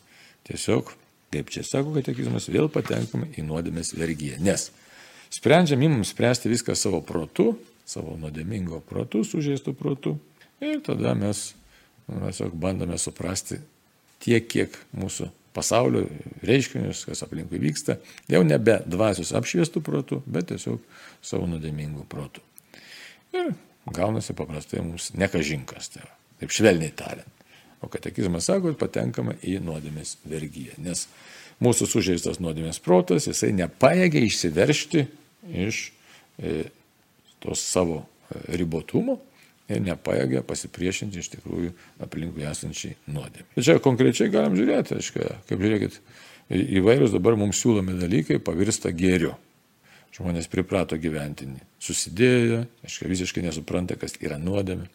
tiesiog, 0.48 0.92
kaip 1.32 1.52
čia 1.54 1.64
sako 1.64 1.94
katekizmas, 1.96 2.50
vėl 2.52 2.68
patenkame 2.72 3.30
į 3.40 3.46
nuodėmės 3.48 3.94
vergyją. 3.96 4.42
Nes 4.44 4.68
sprendžiam 5.34 5.84
įmams 5.88 6.12
spręsti 6.12 6.52
viską 6.52 6.76
savo 6.76 7.00
protu, 7.08 7.54
savo 7.88 8.18
nuodėmingo 8.20 8.82
protu, 8.90 9.24
sužeistų 9.24 9.76
protu. 9.80 10.18
Ir 10.64 10.82
tada 10.84 11.14
mes 11.16 11.54
tiesiog 12.10 12.56
bandome 12.60 13.00
suprasti 13.00 13.62
tiek, 14.24 14.48
kiek 14.52 14.76
mūsų 14.96 15.30
pasaulio 15.56 16.04
reiškinius, 16.44 17.06
kas 17.08 17.24
aplinkui 17.24 17.62
vyksta, 17.64 17.96
jau 18.28 18.44
nebe 18.44 18.82
dvasios 18.92 19.32
apšviestų 19.40 19.84
protų, 19.86 20.20
bet 20.28 20.52
tiesiog 20.52 20.84
savo 21.24 21.48
nuodėmingų 21.48 22.04
protų. 22.12 22.44
Ir 23.36 23.54
gaunasi 23.96 24.36
paprastai 24.36 24.84
mums 24.84 25.14
nekažinkas. 25.16 25.94
Tai 25.96 26.04
Taip 26.42 26.54
švelniai 26.54 26.94
tariant. 26.96 27.32
O 27.84 27.90
katekizmas 27.92 28.48
sako, 28.50 28.72
kad 28.74 28.88
patenkama 28.88 29.36
į 29.46 29.60
nuodėmės 29.64 30.16
vergyją. 30.26 30.80
Nes 30.84 31.06
mūsų 31.64 31.88
sužeistas 31.90 32.42
nuodėmės 32.44 32.82
protas, 32.84 33.28
jisai 33.30 33.52
nepaėgia 33.56 34.24
išsiveršti 34.26 35.06
iš 35.66 35.82
e, 36.40 36.66
tos 37.44 37.62
savo 37.62 38.02
e, 38.02 38.42
ribotumo 38.60 39.20
ir 39.70 39.82
nepaėgia 39.86 40.44
pasipriešinti 40.46 41.22
iš 41.22 41.32
tikrųjų 41.36 41.72
aplinkui 42.06 42.46
esančiai 42.46 42.98
nuodėmė. 43.10 43.48
Čia 43.58 43.80
konkrečiai 43.84 44.32
galim 44.34 44.58
žiūrėti, 44.58 45.00
aiškia, 45.00 45.30
kaip 45.50 45.64
žiūrėkit, 45.64 46.00
įvairūs 46.82 47.16
dabar 47.16 47.38
mums 47.40 47.62
siūlomi 47.62 47.98
dalykai 48.02 48.38
pavirsta 48.44 48.92
gėriu. 48.94 49.34
Žmonės 50.16 50.48
priprato 50.48 50.96
gyventi 50.96 51.44
susidėję, 51.84 52.62
aiškiai 52.88 53.10
visiškai 53.12 53.42
nesupranta, 53.44 53.98
kas 54.00 54.16
yra 54.24 54.38
nuodėmė. 54.40 54.88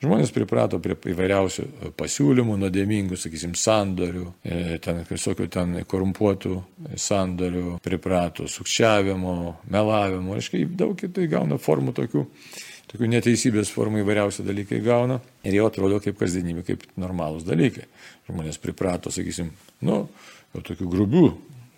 Žmonės 0.00 0.32
priprato 0.32 0.80
prie 0.80 0.96
įvairiausių 1.12 1.92
pasiūlymų, 1.98 2.56
nuodėmingų, 2.62 3.18
sakysim, 3.20 3.52
sandorių, 3.58 4.30
e, 4.40 4.78
ten 4.80 5.02
visokių 5.10 5.50
ten 5.52 5.76
korumpuotų 5.84 6.56
sandorių, 6.96 7.76
priprato 7.84 8.48
sukčiavimo, 8.48 9.36
melavimo, 9.68 10.38
aiškiai 10.40 10.64
daug 10.72 10.96
kitai 10.96 11.28
gauna 11.28 11.60
formų 11.60 11.92
tokių 12.00 12.26
tokių 12.92 13.08
neteisybės 13.08 13.70
formų 13.72 14.02
įvairiausi 14.02 14.44
dalykai 14.44 14.82
gauna 14.84 15.20
ir 15.48 15.56
jau 15.56 15.68
atrodo 15.68 16.00
kaip 16.04 16.18
kasdienybė, 16.20 16.64
kaip 16.66 16.82
normalūs 17.00 17.46
dalykai. 17.48 17.86
Žmonės 18.28 18.60
priprato, 18.60 19.12
sakysim, 19.12 19.48
nu, 19.88 20.02
tokių 20.52 20.88
grubių, 20.92 21.26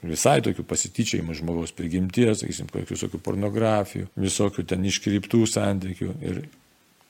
visai 0.08 0.40
tokių 0.44 0.64
pasityčiajimų 0.68 1.36
žmogaus 1.38 1.72
prigimties, 1.76 2.42
sakysim, 2.42 2.68
visokių 2.74 3.20
pornografijų, 3.24 4.10
visokių 4.20 4.66
ten 4.68 4.84
iškryptų 4.90 5.44
santykių 5.50 6.10
ir 6.24 6.44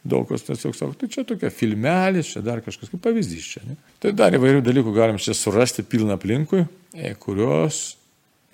daug 0.04 0.28
kas 0.28 0.44
tiesiog 0.44 0.76
sako, 0.76 0.96
tai 1.00 1.08
čia 1.12 1.24
tokia 1.26 1.50
filmelis, 1.52 2.34
čia 2.34 2.44
dar 2.44 2.60
kažkas 2.64 2.92
kaip 2.92 3.02
pavyzdys 3.06 3.50
čia. 3.54 3.64
Ne? 3.68 3.78
Tai 4.02 4.12
dar 4.16 4.36
įvairių 4.36 4.60
dalykų 4.64 4.92
galim 4.96 5.20
čia 5.22 5.36
surasti 5.36 5.84
pilną 5.88 6.18
aplinkui, 6.18 6.66
e, 6.92 7.14
kurios 7.20 7.96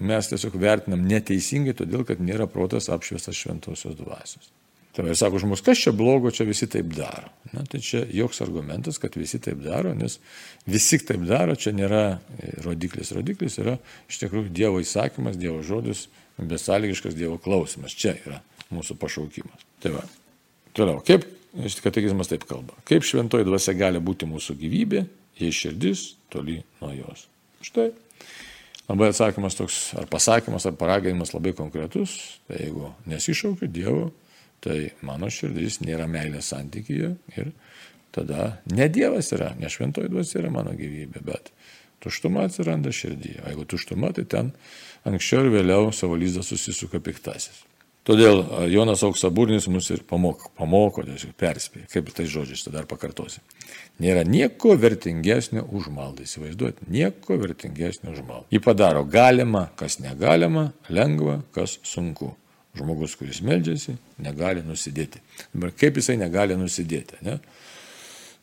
mes 0.00 0.30
tiesiog 0.30 0.54
vertinam 0.60 1.02
neteisingai, 1.08 1.74
todėl 1.76 2.06
kad 2.08 2.22
nėra 2.22 2.46
protas 2.50 2.88
apšviestas 2.92 3.36
šventosios 3.36 3.98
dvasios. 3.98 4.48
Ir 4.98 5.16
sako 5.16 5.38
žmogus, 5.38 5.62
kas 5.62 5.78
čia 5.78 5.92
blogo, 5.94 6.32
čia 6.34 6.44
visi 6.48 6.66
taip 6.70 6.90
daro. 6.96 7.30
Na, 7.54 7.62
tai 7.62 7.78
čia 7.84 8.02
joks 8.10 8.42
argumentas, 8.42 8.98
kad 8.98 9.14
visi 9.16 9.38
taip 9.42 9.62
daro, 9.62 9.92
nes 9.94 10.18
visi 10.66 10.98
taip 11.06 11.22
daro, 11.28 11.54
čia 11.54 11.72
nėra 11.76 12.18
rodiklis. 12.64 13.12
Rodiklis 13.14 13.60
yra 13.62 13.76
iš 14.10 14.18
tikrųjų 14.24 14.50
Dievo 14.54 14.82
įsakymas, 14.82 15.38
Dievo 15.40 15.62
žodis, 15.66 16.08
besąlygiškas 16.38 17.14
Dievo 17.14 17.38
klausimas. 17.42 17.94
Čia 17.94 18.16
yra 18.18 18.40
mūsų 18.74 18.98
pašaukimas. 18.98 19.64
Tai 19.82 19.94
va. 19.94 20.04
Toliau, 20.76 21.00
kaip, 21.06 21.24
katekizmas 21.84 22.30
taip 22.30 22.44
kalba, 22.50 22.74
kaip 22.86 23.06
šventoji 23.06 23.46
dvasia 23.46 23.74
gali 23.78 24.02
būti 24.02 24.28
mūsų 24.30 24.58
gyvybė, 24.58 25.04
jei 25.40 25.54
širdis 25.54 26.14
toli 26.30 26.60
nuo 26.82 26.92
jos. 26.94 27.26
Štai. 27.66 27.90
Labai 28.90 29.12
atsakymas 29.12 29.54
toks, 29.54 29.78
ar 29.98 30.08
pasakymas, 30.10 30.66
ar 30.66 30.74
paraginimas 30.78 31.30
labai 31.30 31.52
konkretus. 31.54 32.16
Tai 32.50 32.58
jeigu 32.58 32.90
nesišaukiu 33.10 33.68
Dievo, 33.70 34.08
tai 34.64 34.90
mano 35.06 35.30
širdis 35.32 35.80
nėra 35.84 36.08
meilės 36.10 36.52
santykyje 36.52 37.14
ir 37.36 37.52
tada 38.14 38.50
ne 38.72 38.88
Dievas 38.92 39.32
yra, 39.36 39.54
ne 39.58 39.70
šventoji 39.70 40.10
dvasia 40.12 40.40
yra 40.42 40.52
mano 40.54 40.74
gyvybė, 40.76 41.22
bet 41.24 41.52
tuštuma 42.04 42.46
atsiranda 42.48 42.92
širdyje. 42.92 43.42
Jeigu 43.46 43.66
tuštuma, 43.68 44.12
tai 44.16 44.26
ten 44.28 44.54
anksčiau 45.08 45.46
ir 45.46 45.54
vėliau 45.58 45.90
savo 45.96 46.18
lyzdą 46.20 46.44
susisuka 46.46 47.00
piktasis. 47.04 47.64
Todėl 48.08 48.40
Jonas 48.72 49.02
Auksaburnis 49.04 49.66
mus 49.68 49.90
ir 49.92 50.00
pamoko, 50.08 50.48
pamoko 50.56 51.02
tiesiog 51.04 51.34
perspėja, 51.38 51.84
kaip 51.92 52.08
tai 52.16 52.24
žodžiais, 52.32 52.62
tada 52.64 52.80
dar 52.80 52.86
pakartosiu. 52.88 53.42
Nėra 54.00 54.24
nieko 54.24 54.72
vertingesnio 54.80 55.66
už 55.68 55.90
maldą, 55.92 56.24
įsivaizduoti, 56.24 56.88
nieko 56.88 57.36
vertingesnio 57.42 58.14
už 58.14 58.22
maldą. 58.24 58.48
Ji 58.50 58.62
padaro 58.64 59.04
galima, 59.04 59.66
kas 59.76 59.98
negalima, 60.00 60.70
lengva, 60.88 61.42
kas 61.52 61.76
sunku. 61.84 62.32
Žmogus, 62.78 63.16
kuris 63.18 63.40
meldžiasi, 63.42 63.96
negali 64.22 64.62
nusidėti. 64.62 65.18
Dabar 65.50 65.72
kaip 65.74 65.96
jisai 65.98 66.14
negali 66.20 66.54
nusidėti? 66.58 67.18
Ne? 67.26 67.40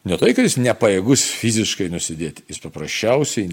ne 0.07 0.17
tai, 0.19 0.33
kad 0.35 0.43
jis 0.43 0.57
nepajėgus 0.59 1.23
fiziškai 1.39 1.87
nusidėti, 1.93 2.43
jis 2.51 2.59
paprasčiausiai 2.63 3.47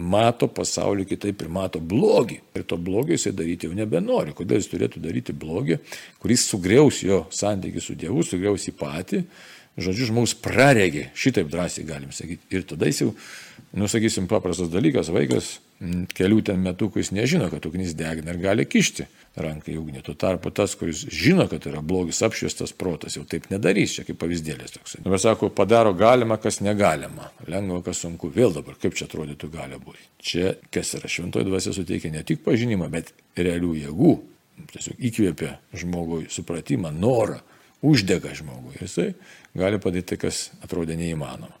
mato 0.00 0.46
pasaulį 0.52 1.06
kitaip 1.08 1.40
ir 1.42 1.48
mato 1.52 1.80
blogį. 1.80 2.38
Ir 2.56 2.66
to 2.68 2.76
blogio 2.76 3.16
jisai 3.16 3.32
daryti 3.36 3.70
jau 3.70 3.76
nebenori. 3.76 4.34
Kodėl 4.36 4.60
jis 4.60 4.68
turėtų 4.70 5.00
daryti 5.02 5.34
blogį, 5.36 5.80
kuris 6.20 6.44
sugriaus 6.50 7.00
jo 7.04 7.24
santykių 7.34 7.82
su 7.84 7.96
Dievu, 7.98 8.24
sugriaus 8.26 8.68
į 8.68 8.76
patį. 8.76 9.24
Žodžiu, 9.80 10.10
žmogus 10.10 10.34
praregė, 10.36 11.06
šitaip 11.16 11.48
drąsiai 11.48 11.86
galim 11.88 12.12
sakyti. 12.12 12.44
Ir 12.52 12.66
tada 12.68 12.88
jis 12.90 13.00
jau, 13.00 13.14
nusakysim, 13.80 14.26
paprastas 14.28 14.68
dalykas, 14.68 15.08
vaikas 15.14 15.54
kelių 16.18 16.42
ten 16.44 16.60
metukų 16.60 17.00
jis 17.00 17.12
nežino, 17.16 17.48
kad 17.48 17.64
ugnis 17.64 17.94
degina 17.96 18.34
ir 18.34 18.42
gali 18.42 18.66
kišti 18.68 19.06
ranką 19.38 19.70
į 19.70 19.76
ugnį. 19.78 20.02
Tuo 20.04 20.14
tarpu 20.18 20.50
tas, 20.54 20.74
kuris 20.78 21.04
žino, 21.12 21.46
kad 21.50 21.66
yra 21.70 21.82
blogis 21.84 22.22
apšviestas 22.26 22.72
protas, 22.76 23.16
jau 23.16 23.22
taip 23.28 23.46
nedarys, 23.52 23.94
čia 23.96 24.04
kaip 24.06 24.18
pavyzdėlis 24.22 24.74
toks. 24.74 24.96
Dabar 25.04 25.22
sako, 25.22 25.50
padaro 25.54 25.92
galima, 25.96 26.38
kas 26.42 26.60
negalima, 26.64 27.30
lengva, 27.50 27.80
kas 27.86 28.02
sunku. 28.02 28.32
Vėl 28.34 28.54
dabar, 28.56 28.78
kaip 28.80 28.96
čia 28.98 29.06
atrodytų 29.06 29.52
gali 29.52 29.78
būti. 29.82 30.02
Čia, 30.30 30.56
kas 30.74 30.96
yra 30.98 31.10
šventoji 31.10 31.46
dvasia, 31.46 31.74
suteikia 31.76 32.10
ne 32.14 32.24
tik 32.26 32.42
pažinimą, 32.46 32.90
bet 32.92 33.14
realių 33.38 33.76
jėgų. 33.84 34.16
Tiesiog 34.74 34.98
įkvėpia 35.08 35.54
žmogui 35.78 36.26
supratimą, 36.32 36.90
norą, 36.92 37.38
uždega 37.86 38.34
žmogui. 38.36 38.76
Jisai 38.82 39.14
gali 39.56 39.80
padaryti 39.80 40.14
tai, 40.14 40.20
kas 40.26 40.42
atrodė 40.60 40.98
neįmanoma. 41.00 41.56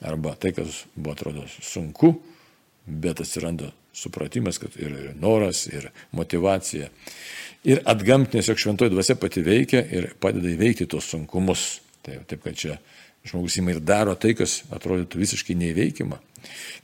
Arba 0.00 0.32
tai, 0.40 0.54
kas 0.56 0.86
buvo 0.94 1.12
atrodo 1.12 1.44
sunku, 1.60 2.14
bet 2.88 3.20
atsiranda 3.20 3.68
supratimas, 3.92 4.60
kad 4.62 4.76
ir 4.80 5.12
noras, 5.20 5.66
ir 5.70 5.90
motivacija. 6.16 6.90
Ir 7.68 7.82
atgamtinės, 7.88 8.48
jog 8.48 8.60
šventoji 8.62 8.92
dvasia 8.94 9.18
pati 9.20 9.42
veikia 9.44 9.82
ir 9.84 10.12
padeda 10.20 10.48
įveikti 10.48 10.88
tos 10.88 11.10
sunkumus. 11.12 11.80
Taip, 12.06 12.24
taip 12.30 12.40
kad 12.46 12.56
čia 12.56 12.78
žmogus 13.28 13.58
ima 13.60 13.74
ir 13.74 13.82
daro 13.84 14.14
tai, 14.16 14.32
kas 14.38 14.62
atrodytų 14.72 15.20
visiškai 15.20 15.56
neįveikima. 15.60 16.20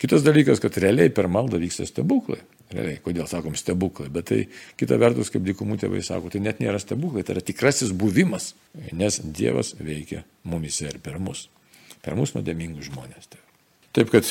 Kitas 0.00 0.24
dalykas, 0.26 0.60
kad 0.60 0.76
realiai 0.82 1.08
per 1.14 1.30
maldą 1.32 1.60
vyksta 1.62 1.86
stebuklai. 1.88 2.42
Realiai, 2.66 2.98
kodėl 3.00 3.28
sakom 3.30 3.54
stebuklai, 3.56 4.08
bet 4.12 4.26
tai 4.28 4.40
kita 4.76 4.98
vertus, 4.98 5.30
kaip 5.30 5.44
dykumų 5.46 5.78
tėvai 5.80 6.00
sako, 6.04 6.32
tai 6.34 6.40
net 6.42 6.58
nėra 6.58 6.80
stebuklai, 6.82 7.22
tai 7.22 7.36
yra 7.36 7.44
tikrasis 7.46 7.92
buvimas, 7.94 8.56
nes 8.90 9.20
Dievas 9.22 9.76
veikia 9.78 10.24
mumise 10.42 10.88
ir 10.90 10.98
per 11.02 11.20
mus, 11.22 11.44
per 12.02 12.18
mus 12.18 12.34
nuodėmingus 12.34 12.90
žmonės. 12.90 13.30
Taip 13.94 14.10
kad 14.10 14.26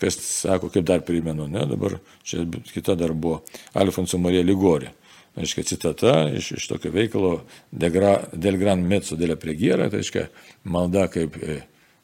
kas 0.00 0.16
sako, 0.24 0.70
kaip 0.72 0.86
dar 0.88 1.04
primenu, 1.04 1.48
ne, 1.50 1.66
dabar 1.68 1.98
čia 2.26 2.46
kita 2.72 2.96
dar 2.98 3.12
buvo 3.12 3.42
Alfonso 3.76 4.18
Marija 4.18 4.46
Ligorė. 4.46 4.94
Aiškia, 5.38 5.62
citata 5.64 6.14
iš, 6.34 6.50
iš 6.58 6.66
tokio 6.66 6.90
veikalo 6.90 7.36
Del 7.70 8.56
Gran 8.58 8.82
Mezzo 8.82 9.14
dėlė 9.16 9.36
pregiera, 9.38 9.86
tai 9.92 10.00
aiškia, 10.02 10.24
malda 10.66 11.04
kaip 11.12 11.36
e, 11.38 11.60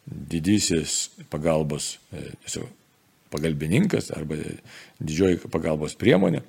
didysis 0.06 1.08
pagalbos, 1.32 1.96
e, 2.14 2.28
tiesiog 2.44 2.68
pagalbininkas 3.34 4.12
arba 4.14 4.38
didžioji 5.02 5.40
pagalbos 5.50 5.96
priemonė. 5.98 6.44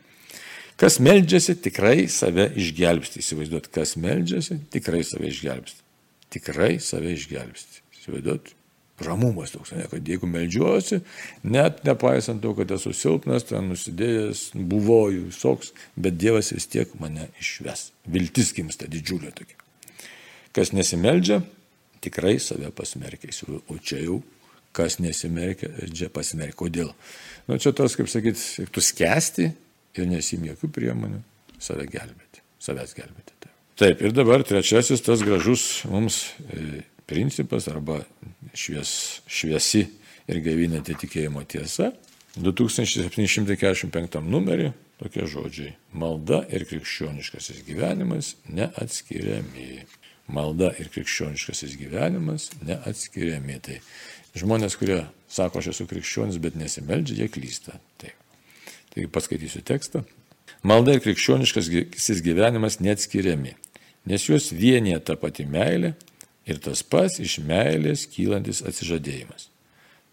Kas 0.77 0.99
meldžiasi, 1.01 1.55
tikrai 1.65 2.05
save 2.11 2.51
išgelbsti. 2.61 3.23
Įsivaizduot, 3.23 3.71
kas 3.73 3.95
meldžiasi, 3.97 4.59
tikrai 4.73 5.01
save 5.07 5.31
išgelbsti. 5.31 5.81
Tikrai 6.35 6.75
save 6.83 7.15
išgelbsti. 7.17 7.81
Įsivaizduot, 7.97 8.53
ramumas 9.05 9.51
toks, 9.53 9.73
ne, 9.77 9.85
kad 9.91 10.07
jeigu 10.07 10.27
melžiuosi, 10.29 11.01
net 11.45 11.83
nepaisant 11.85 12.41
to, 12.41 12.53
kad 12.57 12.71
esu 12.73 12.93
silpnas, 12.97 13.45
ten 13.49 13.69
nusidėjęs, 13.71 14.47
buvoju 14.57 15.27
visoks, 15.27 15.73
bet 15.95 16.17
Dievas 16.17 16.49
vis 16.55 16.65
tiek 16.71 16.95
mane 17.01 17.29
išves. 17.41 17.91
Viltis 18.09 18.53
gimsta 18.57 18.89
didžiulė 18.89 19.31
tokia. 19.37 19.59
Kas 20.55 20.73
nesimeldžia, 20.73 21.43
tikrai 22.01 22.37
save 22.41 22.71
pasmerkia. 22.73 23.33
O 23.69 23.77
čia 23.77 24.01
jau, 24.01 24.19
kas 24.77 24.97
nesimerkia, 25.03 25.69
čia 25.93 26.09
pasmerkia. 26.13 26.57
Kodėl? 26.57 26.91
Nu, 27.47 27.61
čia 27.61 27.75
tas, 27.77 27.95
kaip 27.99 28.09
sakyti, 28.09 28.67
tu 28.73 28.81
skęsti 28.81 29.51
ir 29.97 30.09
nesim 30.09 30.45
jokių 30.49 30.73
priemonių 30.73 31.21
save 31.61 31.85
gelbėti, 31.89 32.41
savęs 32.63 32.97
gelbėti. 32.97 33.37
Taip, 33.77 33.99
ir 34.01 34.13
dabar 34.17 34.41
trečiasis 34.41 35.03
tas 35.05 35.21
gražus 35.21 35.83
mums 35.85 36.31
e, 36.49 36.81
principas 37.07 37.67
arba 37.71 38.01
švies, 38.53 39.21
šviesi 39.27 39.85
ir 40.27 40.41
gaivinanti 40.43 40.97
tikėjimo 41.05 41.43
tiesa. 41.49 41.93
2745 42.37 44.19
numerį 44.21 44.71
tokie 44.99 45.25
žodžiai. 45.29 45.73
Malda 45.97 46.43
ir 46.53 46.67
krikščioniškasis 46.69 47.63
gyvenimas 47.65 48.35
neatskiriami. 48.51 49.85
Malda 50.27 50.73
ir 50.77 50.91
krikščioniškasis 50.93 51.77
gyvenimas 51.79 52.51
neatskiriami. 52.67 53.59
Tai 53.63 53.79
žmonės, 54.37 54.77
kurie 54.77 55.05
sako, 55.31 55.63
aš 55.63 55.71
esu 55.73 55.87
krikščionis, 55.89 56.41
bet 56.43 56.59
nesimeldžia, 56.59 57.23
jie 57.23 57.31
klysta. 57.31 57.79
Taip. 58.01 58.17
Taigi 58.93 59.09
paskaitysiu 59.13 59.63
tekstą. 59.65 60.03
Malda 60.67 60.97
ir 60.97 61.01
krikščioniškasis 61.05 62.21
gyvenimas 62.25 62.79
neatskiriami, 62.81 63.53
nes 64.09 64.23
juos 64.25 64.49
vienyje 64.51 64.99
ta 65.05 65.15
pati 65.19 65.45
meilė 65.47 65.93
ir 66.47 66.59
tas 66.63 66.83
pats 66.83 67.19
iš 67.23 67.39
meilės 67.45 68.07
kylantis 68.09 68.63
atsižadėjimas. 68.65 69.49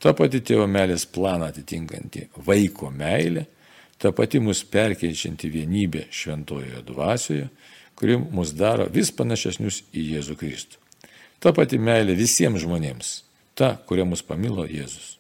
Ta 0.03 0.13
pati 0.17 0.43
tėvo 0.45 0.67
meilės 0.69 1.07
planą 1.09 1.49
atitinkanti 1.53 2.29
vaiko 2.47 2.91
meilė, 2.93 3.47
ta 3.99 4.11
pati 4.13 4.41
mus 4.43 4.65
perkeičianti 4.69 5.49
vienybė 5.49 6.09
šventojoje 6.13 6.83
dvasioje, 6.91 7.49
kuri 7.95 8.19
mus 8.19 8.53
daro 8.59 8.89
vis 8.91 9.13
panašesnius 9.15 9.85
į 9.95 10.09
Jėzų 10.17 10.37
Kristų. 10.41 10.81
Ta 11.41 11.55
pati 11.55 11.79
meilė 11.79 12.17
visiems 12.19 12.63
žmonėms, 12.65 13.15
ta, 13.55 13.77
kuria 13.87 14.05
mus 14.09 14.25
pamilo 14.27 14.67
Jėzus. 14.67 15.15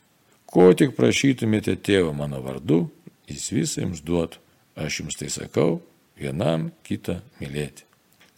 Ko 0.50 0.68
tik 0.76 0.94
prašytumėte 0.98 1.76
tėvo 1.76 2.12
mano 2.16 2.42
vardu, 2.42 2.84
jis 3.30 3.50
visą 3.54 3.86
jums 3.86 4.02
duotų. 4.04 4.40
Aš 4.74 5.00
jums 5.00 5.18
tai 5.18 5.28
sakau, 5.30 5.78
vienam 6.18 6.72
kitą 6.86 7.20
mylėti. 7.38 7.86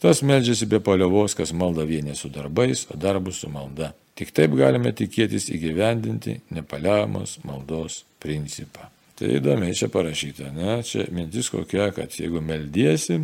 Tas 0.01 0.21
meldžiasi 0.21 0.67
be 0.69 0.77
paliovos, 0.83 1.33
kas 1.37 1.53
malda 1.57 1.85
vienė 1.87 2.13
su 2.17 2.29
darbais, 2.29 2.85
o 2.93 2.97
darbus 3.01 3.41
su 3.41 3.49
malda. 3.49 3.93
Tik 4.17 4.29
taip 4.33 4.53
galime 4.57 4.91
tikėtis 4.97 5.49
įgyvendinti 5.53 6.39
nepaliaujamos 6.53 7.39
maldos 7.45 8.03
principą. 8.21 8.91
Tai 9.17 9.31
įdomiai 9.39 9.73
čia 9.77 9.89
parašyta, 9.89 10.51
ne? 10.53 10.77
Čia 10.85 11.07
mintis 11.13 11.49
kokia, 11.49 11.89
kad 11.93 12.13
jeigu 12.13 12.41
meldiesi, 12.45 13.23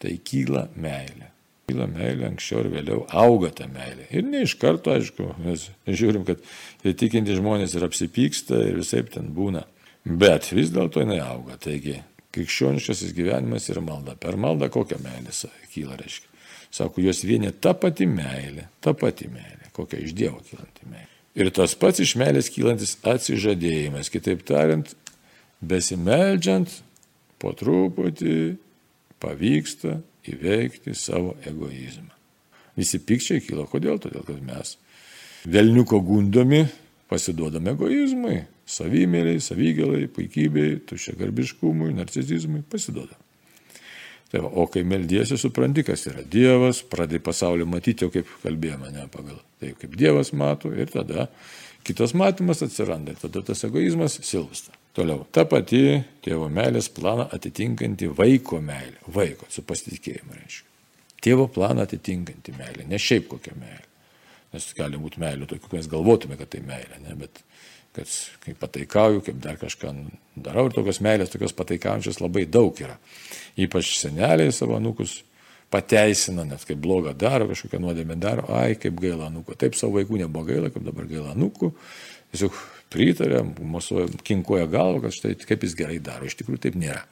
tai 0.00 0.16
kyla 0.24 0.70
meilė. 0.80 1.28
Kyla 1.68 1.88
meilė, 1.88 2.30
anksčiau 2.30 2.62
ir 2.64 2.70
vėliau 2.72 3.04
auga 3.12 3.52
ta 3.60 3.68
meilė. 3.68 4.08
Ir 4.12 4.24
ne 4.24 4.42
iš 4.44 4.56
karto, 4.60 4.92
aišku, 4.96 5.30
mes 5.44 5.68
žiūrim, 5.84 6.24
kad 6.28 6.40
tikinti 6.84 7.36
žmonės 7.36 7.76
ir 7.76 7.84
apsipyksta 7.84 8.60
ir 8.70 8.80
visai 8.80 9.04
ten 9.12 9.28
būna. 9.36 9.66
Bet 10.04 10.50
vis 10.52 10.72
dėlto 10.72 11.04
jinai 11.04 11.20
auga. 11.24 11.56
Taigi, 11.60 11.98
krikščioniškasis 12.34 13.14
gyvenimas 13.16 13.68
yra 13.72 13.82
malda. 13.84 14.16
Per 14.20 14.38
maldą 14.40 14.68
kokią 14.72 15.00
meilę 15.02 15.34
kyla, 15.72 15.98
reiškia. 16.00 16.30
Sako, 16.74 17.04
jos 17.04 17.22
vienė 17.22 17.52
ta 17.62 17.74
pati 17.78 18.06
meilė, 18.10 18.66
ta 18.82 18.94
pati 18.98 19.28
meilė, 19.30 19.70
kokia 19.76 20.00
iš 20.02 20.14
Dievo 20.18 20.40
kylanti 20.42 20.88
meilė. 20.90 21.10
Ir 21.38 21.50
tas 21.54 21.74
pats 21.78 22.02
iš 22.02 22.14
meilės 22.18 22.50
kylantis 22.50 22.96
atsižadėjimas. 23.06 24.10
Kitaip 24.10 24.42
tariant, 24.46 24.90
besimeldžiant, 25.62 26.70
po 27.42 27.52
truputį 27.58 28.56
pavyksta 29.22 29.98
įveikti 30.30 30.94
savo 30.98 31.34
egoizmą. 31.46 32.10
Visi 32.78 32.98
pikčiai 32.98 33.42
kyla. 33.44 33.68
Kodėl? 33.70 34.00
Todėl, 34.02 34.24
kad 34.26 34.40
mes 34.42 34.76
velniuko 35.46 36.00
gundomi 36.02 36.64
pasiduodame 37.14 37.76
egoizmui, 37.76 38.40
savimėliai, 38.66 39.42
savigėlai, 39.42 40.08
puikybei, 40.12 40.80
tušiagarbiškumui, 40.90 41.94
narcizizmui, 41.96 42.64
pasiduodame. 42.70 43.22
Tai 44.34 44.40
va, 44.42 44.48
o 44.58 44.64
kai 44.66 44.82
meldiesi, 44.82 45.36
supranti, 45.38 45.84
kas 45.86 46.08
yra 46.10 46.24
Dievas, 46.26 46.80
pradai 46.90 47.20
pasaulį 47.22 47.68
matyti, 47.70 48.02
jau 48.02 48.10
kaip 48.10 48.30
kalbėjome, 48.42 48.90
ne 48.90 49.04
pagal 49.12 49.36
tai, 49.62 49.76
kaip 49.78 49.94
Dievas 50.00 50.32
mato, 50.34 50.72
ir 50.74 50.90
tada 50.90 51.28
kitas 51.86 52.16
matymas 52.18 52.64
atsiranda, 52.66 53.14
ir 53.14 53.20
tada 53.22 53.44
tas 53.46 53.62
egoizmas 53.68 54.18
silpsta. 54.26 54.74
Toliau, 54.94 55.22
ta 55.30 55.44
pati 55.46 56.00
tėvo 56.26 56.48
meilės 56.50 56.90
planą 56.94 57.28
atitinkanti 57.34 58.10
vaiko 58.10 58.58
meilė. 58.62 58.98
Vaiko, 59.14 59.46
su 59.50 59.62
pasitikėjimu 59.66 60.34
reiškia. 60.34 60.70
Tėvo 61.22 61.46
planą 61.54 61.86
atitinkanti 61.86 62.58
meilė, 62.58 62.88
ne 62.90 62.98
šiaip 62.98 63.30
kokia 63.30 63.54
meilė. 63.54 63.86
Nes 64.54 64.70
gali 64.78 65.00
būti 65.00 65.20
meilė 65.22 65.48
tokia, 65.50 65.72
mes 65.74 65.90
galvotume, 65.90 66.38
kad 66.38 66.52
tai 66.52 66.62
meilė, 66.64 67.00
ne, 67.02 67.16
bet 67.18 67.42
kad 67.94 68.10
kaip 68.42 68.58
pataikauju, 68.58 69.22
kaip 69.26 69.38
dar 69.42 69.58
kažką 69.58 69.92
darau 70.46 70.66
ir 70.68 70.74
tokios 70.74 71.00
meilės, 71.04 71.30
tokios 71.32 71.54
pataikaujančios 71.58 72.20
labai 72.22 72.44
daug 72.50 72.78
yra. 72.82 72.96
Ypač 73.60 73.92
seneliai 74.00 74.54
savo 74.54 74.80
nukus 74.82 75.20
pateisina, 75.74 76.44
net 76.46 76.64
kaip 76.66 76.80
blogą 76.82 77.14
daro, 77.18 77.48
kažkokią 77.50 77.80
nuodėmę 77.82 78.18
daro, 78.20 78.46
ai, 78.54 78.74
kaip 78.80 78.98
gaila 79.02 79.30
nuko. 79.34 79.56
Taip 79.58 79.78
savo 79.78 79.98
vaikų 79.98 80.24
nebuvo 80.24 80.46
gaila, 80.50 80.70
kaip 80.74 80.86
dabar 80.86 81.08
gaila 81.10 81.34
nukų. 81.38 81.70
Tiesiog 82.34 82.58
pritarė, 82.94 83.42
mosuoja, 83.62 84.10
kinkoja 84.26 84.68
galvą, 84.70 85.06
kad 85.06 85.16
štai 85.16 85.34
kaip 85.42 85.66
jis 85.66 85.78
gerai 85.78 86.00
daro. 86.02 86.26
Iš 86.26 86.38
tikrųjų 86.42 86.62
taip 86.66 86.78
nėra. 86.78 87.02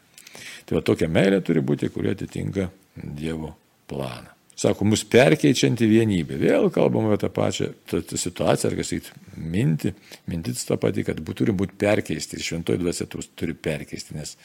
Tai 0.66 0.78
va 0.78 0.85
tokia 0.87 1.11
meilė 1.11 1.42
turi 1.46 1.62
būti, 1.64 1.90
kurie 1.94 2.14
atitinka 2.14 2.70
Dievo 2.92 3.55
planą. 3.90 4.32
Sako, 4.59 4.85
mus 4.85 5.03
perkeičianti 5.09 5.88
vienybė. 5.88 6.37
Vėl 6.43 6.69
kalbame 6.75 7.11
apie 7.11 7.23
tą 7.25 7.33
pačią 7.33 7.71
tą, 7.88 8.03
tą 8.05 8.21
situaciją, 8.21 8.71
ar 8.71 8.79
kas 8.79 8.93
įt 8.99 9.09
minti. 9.37 9.95
Mintis 10.31 10.67
tą 10.69 10.77
patį, 10.81 11.07
kad 11.09 11.25
turi 11.33 11.57
būti 11.57 11.79
perkeisti. 11.81 12.38
Ir 12.38 12.47
šventoji 12.47 12.83
dvasia 12.83 13.09
turi 13.09 13.57
perkeisti, 13.57 14.19
nes 14.19 14.37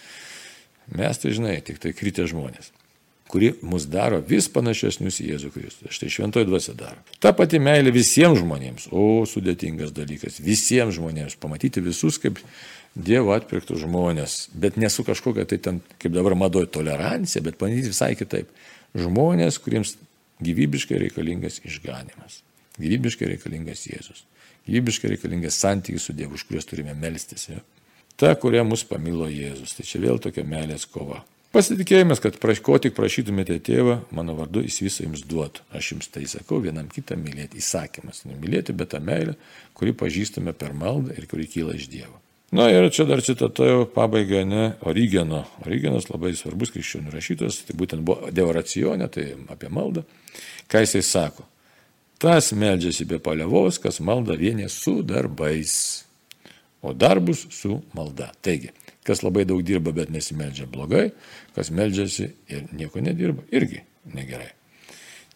mes 0.95 1.19
tai 1.19 1.35
žinai, 1.35 1.57
tik 1.67 1.83
tai 1.83 1.91
kritė 1.95 2.25
žmonės 2.31 2.71
kuri 3.27 3.53
mus 3.61 3.85
daro 3.91 4.19
vis 4.27 4.47
panašesnius 4.51 5.19
į 5.21 5.27
Jėzų 5.33 5.51
Kristų. 5.55 5.91
Štai 5.93 6.09
šventoji 6.11 6.47
dvasia 6.47 6.73
daro. 6.77 6.99
Ta 7.23 7.33
pati 7.35 7.59
meilė 7.59 7.91
visiems 7.95 8.39
žmonėms. 8.41 8.87
O, 8.95 9.25
sudėtingas 9.27 9.93
dalykas. 9.95 10.39
Visiems 10.43 10.95
žmonėms. 10.97 11.37
Pamatyti 11.41 11.83
visus 11.83 12.19
kaip 12.23 12.39
Dievo 12.97 13.35
atpirktų 13.35 13.77
žmonės. 13.83 14.47
Bet 14.57 14.79
ne 14.81 14.89
su 14.89 15.03
kažkokia 15.05 15.45
tai 15.49 15.59
ten, 15.61 15.81
kaip 16.01 16.15
dabar 16.15 16.33
madoja, 16.39 16.69
tolerancija, 16.71 17.43
bet 17.45 17.59
pamatyti 17.59 17.91
visai 17.91 18.15
kitaip. 18.17 18.49
Žmonės, 18.95 19.59
kuriems 19.63 19.95
gyvybiškai 20.43 20.99
reikalingas 21.07 21.59
išganimas. 21.65 22.41
Gyvybiškai 22.77 23.31
reikalingas 23.33 23.87
Jėzus. 23.89 24.23
Gyvybiškai 24.67 25.15
reikalingas 25.15 25.57
santykis 25.59 26.05
su 26.07 26.13
Dievu, 26.15 26.37
už 26.37 26.45
kuriuos 26.47 26.67
turime 26.69 26.93
melstis. 26.97 27.47
Ja? 27.49 27.63
Ta, 28.17 28.33
kurią 28.35 28.63
mus 28.67 28.85
pamilo 28.87 29.29
Jėzus. 29.31 29.75
Tai 29.77 29.87
čia 29.87 30.03
vėl 30.03 30.21
tokia 30.21 30.45
meilės 30.47 30.85
kova. 30.89 31.23
Pasitikėjimas, 31.55 32.19
kad 32.21 32.35
praš, 32.43 32.59
ko 32.61 32.75
tik 32.81 32.93
prašytumėte 32.97 33.55
tėvą, 33.63 34.01
mano 34.13 34.35
vardu 34.37 34.61
jis 34.65 34.81
visą 34.83 35.05
jums 35.07 35.23
duotų. 35.25 35.63
Aš 35.79 35.93
jums 35.93 36.11
tai 36.13 36.25
sakau, 36.29 36.59
vienam 36.61 36.89
kitą 36.91 37.17
mylėti. 37.17 37.61
Įsakymas. 37.63 38.25
Nemylėti, 38.27 38.75
bet 38.77 38.91
tą 38.93 39.01
meilę, 39.01 39.37
kuri 39.77 39.95
pažįstame 39.97 40.53
per 40.53 40.75
maldą 40.77 41.15
ir 41.17 41.29
kuri 41.31 41.47
kyla 41.49 41.77
iš 41.79 41.87
Dievo. 41.93 42.19
Na 42.55 42.69
ir 42.71 42.87
čia 42.95 43.03
dar 43.09 43.19
citata 43.21 43.65
jau 43.67 43.83
pabaiga, 43.91 44.45
ne, 44.47 44.69
Origeno. 44.87 45.43
Origenas 45.65 46.07
labai 46.07 46.31
svarbus 46.37 46.71
krikščionių 46.71 47.11
rašytojas, 47.11 47.59
tai 47.67 47.75
būtent 47.79 48.05
buvo 48.07 48.31
Dievo 48.31 48.55
racionė, 48.55 49.09
tai 49.11 49.33
apie 49.51 49.71
maldą. 49.73 50.05
Ką 50.71 50.85
jisai 50.85 51.03
sako? 51.03 51.43
Tas 52.23 52.53
meldžiasi 52.55 53.05
be 53.05 53.19
palievos, 53.21 53.77
kas 53.83 53.99
malda 53.99 54.39
vienė 54.39 54.71
su 54.73 55.01
darbais, 55.05 55.75
o 56.81 56.95
darbus 56.95 57.43
su 57.53 57.81
malda. 57.93 58.31
Taigi, 58.41 58.71
Kas 59.07 59.23
labai 59.23 59.45
daug 59.47 59.61
dirba, 59.63 59.93
bet 59.95 60.09
nesimeldžia 60.11 60.65
blogai, 60.67 61.11
kas 61.55 61.69
meldžiasi 61.71 62.25
ir 62.51 62.65
nieko 62.75 62.99
nedirba, 62.99 63.45
irgi 63.55 63.79
negerai. 64.11 64.49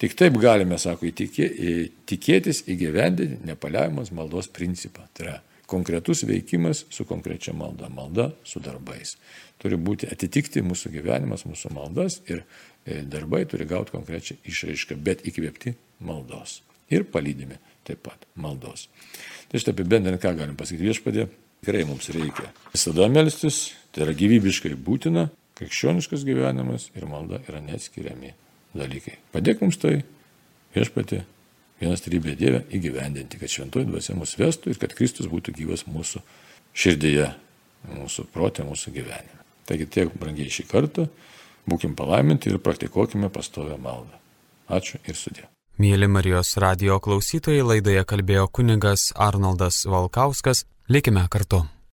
Tik 0.01 0.17
taip 0.17 0.35
galime, 0.41 0.75
sako, 0.81 1.07
įtikė, 1.07 1.47
tikėtis 2.09 2.65
įgyvendinti 2.73 3.45
nepaliavimas 3.47 4.11
maldos 4.17 4.49
principą. 4.51 5.05
Tai 5.15 5.27
yra 5.27 5.37
konkretus 5.71 6.25
veikimas 6.27 6.85
su 6.91 7.05
konkrečia 7.07 7.53
malda, 7.57 7.89
malda 7.89 8.31
su 8.47 8.59
darbais. 8.63 9.15
Turi 9.61 9.77
būti 9.79 10.09
atitikti 10.11 10.63
mūsų 10.65 10.91
gyvenimas, 10.97 11.45
mūsų 11.47 11.71
maldas 11.75 12.19
ir 12.27 12.43
e, 12.43 13.01
darbai 13.07 13.45
turi 13.49 13.67
gauti 13.69 13.95
konkrečią 13.95 14.39
išraišką, 14.51 14.97
bet 14.99 15.23
įkvėpti 15.29 15.75
maldos. 16.07 16.59
Ir 16.91 17.07
palydimi 17.07 17.59
taip 17.87 18.03
pat 18.03 18.27
maldos. 18.35 18.89
Tai 19.49 19.61
štai 19.61 19.73
apibendrinant, 19.73 20.21
ką 20.21 20.35
galim 20.37 20.57
pasakyti 20.59 20.89
viešpadė, 20.89 21.29
Tikrai 21.61 21.83
mums 21.85 22.07
reikia 22.09 22.47
visada 22.73 23.05
melstis, 23.05 23.75
tai 23.93 24.07
yra 24.07 24.15
gyvybiškai 24.17 24.71
būtina, 24.81 25.27
krikščioniškas 25.59 26.23
gyvenimas 26.25 26.87
ir 26.97 27.05
malda 27.05 27.37
yra 27.45 27.59
neatskiriami 27.61 28.31
dalykai. 28.73 29.19
Padėk 29.29 29.61
mums 29.61 29.77
tai, 29.77 29.99
viešpatė, 30.73 31.19
vienas 31.81 32.03
trybė 32.05 32.35
Dieve 32.39 32.63
įgyvendinti, 32.73 33.39
kad 33.41 33.51
šventoji 33.51 33.89
dvasia 33.89 34.15
mus 34.17 34.37
vestų 34.39 34.73
ir 34.73 34.81
kad 34.81 34.95
Kristus 34.97 35.29
būtų 35.31 35.55
gyvas 35.57 35.85
mūsų 35.89 36.21
širdyje, 36.77 37.31
mūsų 37.91 38.27
protė, 38.33 38.65
mūsų 38.67 38.93
gyvenime. 38.95 39.41
Taigi 39.69 39.87
tiek 39.89 40.13
brangiai 40.19 40.51
šį 40.51 40.67
kartą, 40.69 41.07
būkim 41.69 41.95
palaiminti 41.97 42.51
ir 42.51 42.61
praktikuokime 42.63 43.31
pastovę 43.33 43.77
maldą. 43.81 44.21
Ačiū 44.71 45.01
ir 45.07 45.17
sudė. 45.19 45.47
Mėly 45.81 46.07
Marijos 46.11 46.53
radio 46.61 46.99
klausytojai, 47.01 47.63
laidoje 47.65 48.05
kalbėjo 48.05 48.47
kunigas 48.53 49.09
Arnoldas 49.17 49.83
Valkauskas. 49.89 50.65
Likime 50.91 51.25
kartu. 51.31 51.65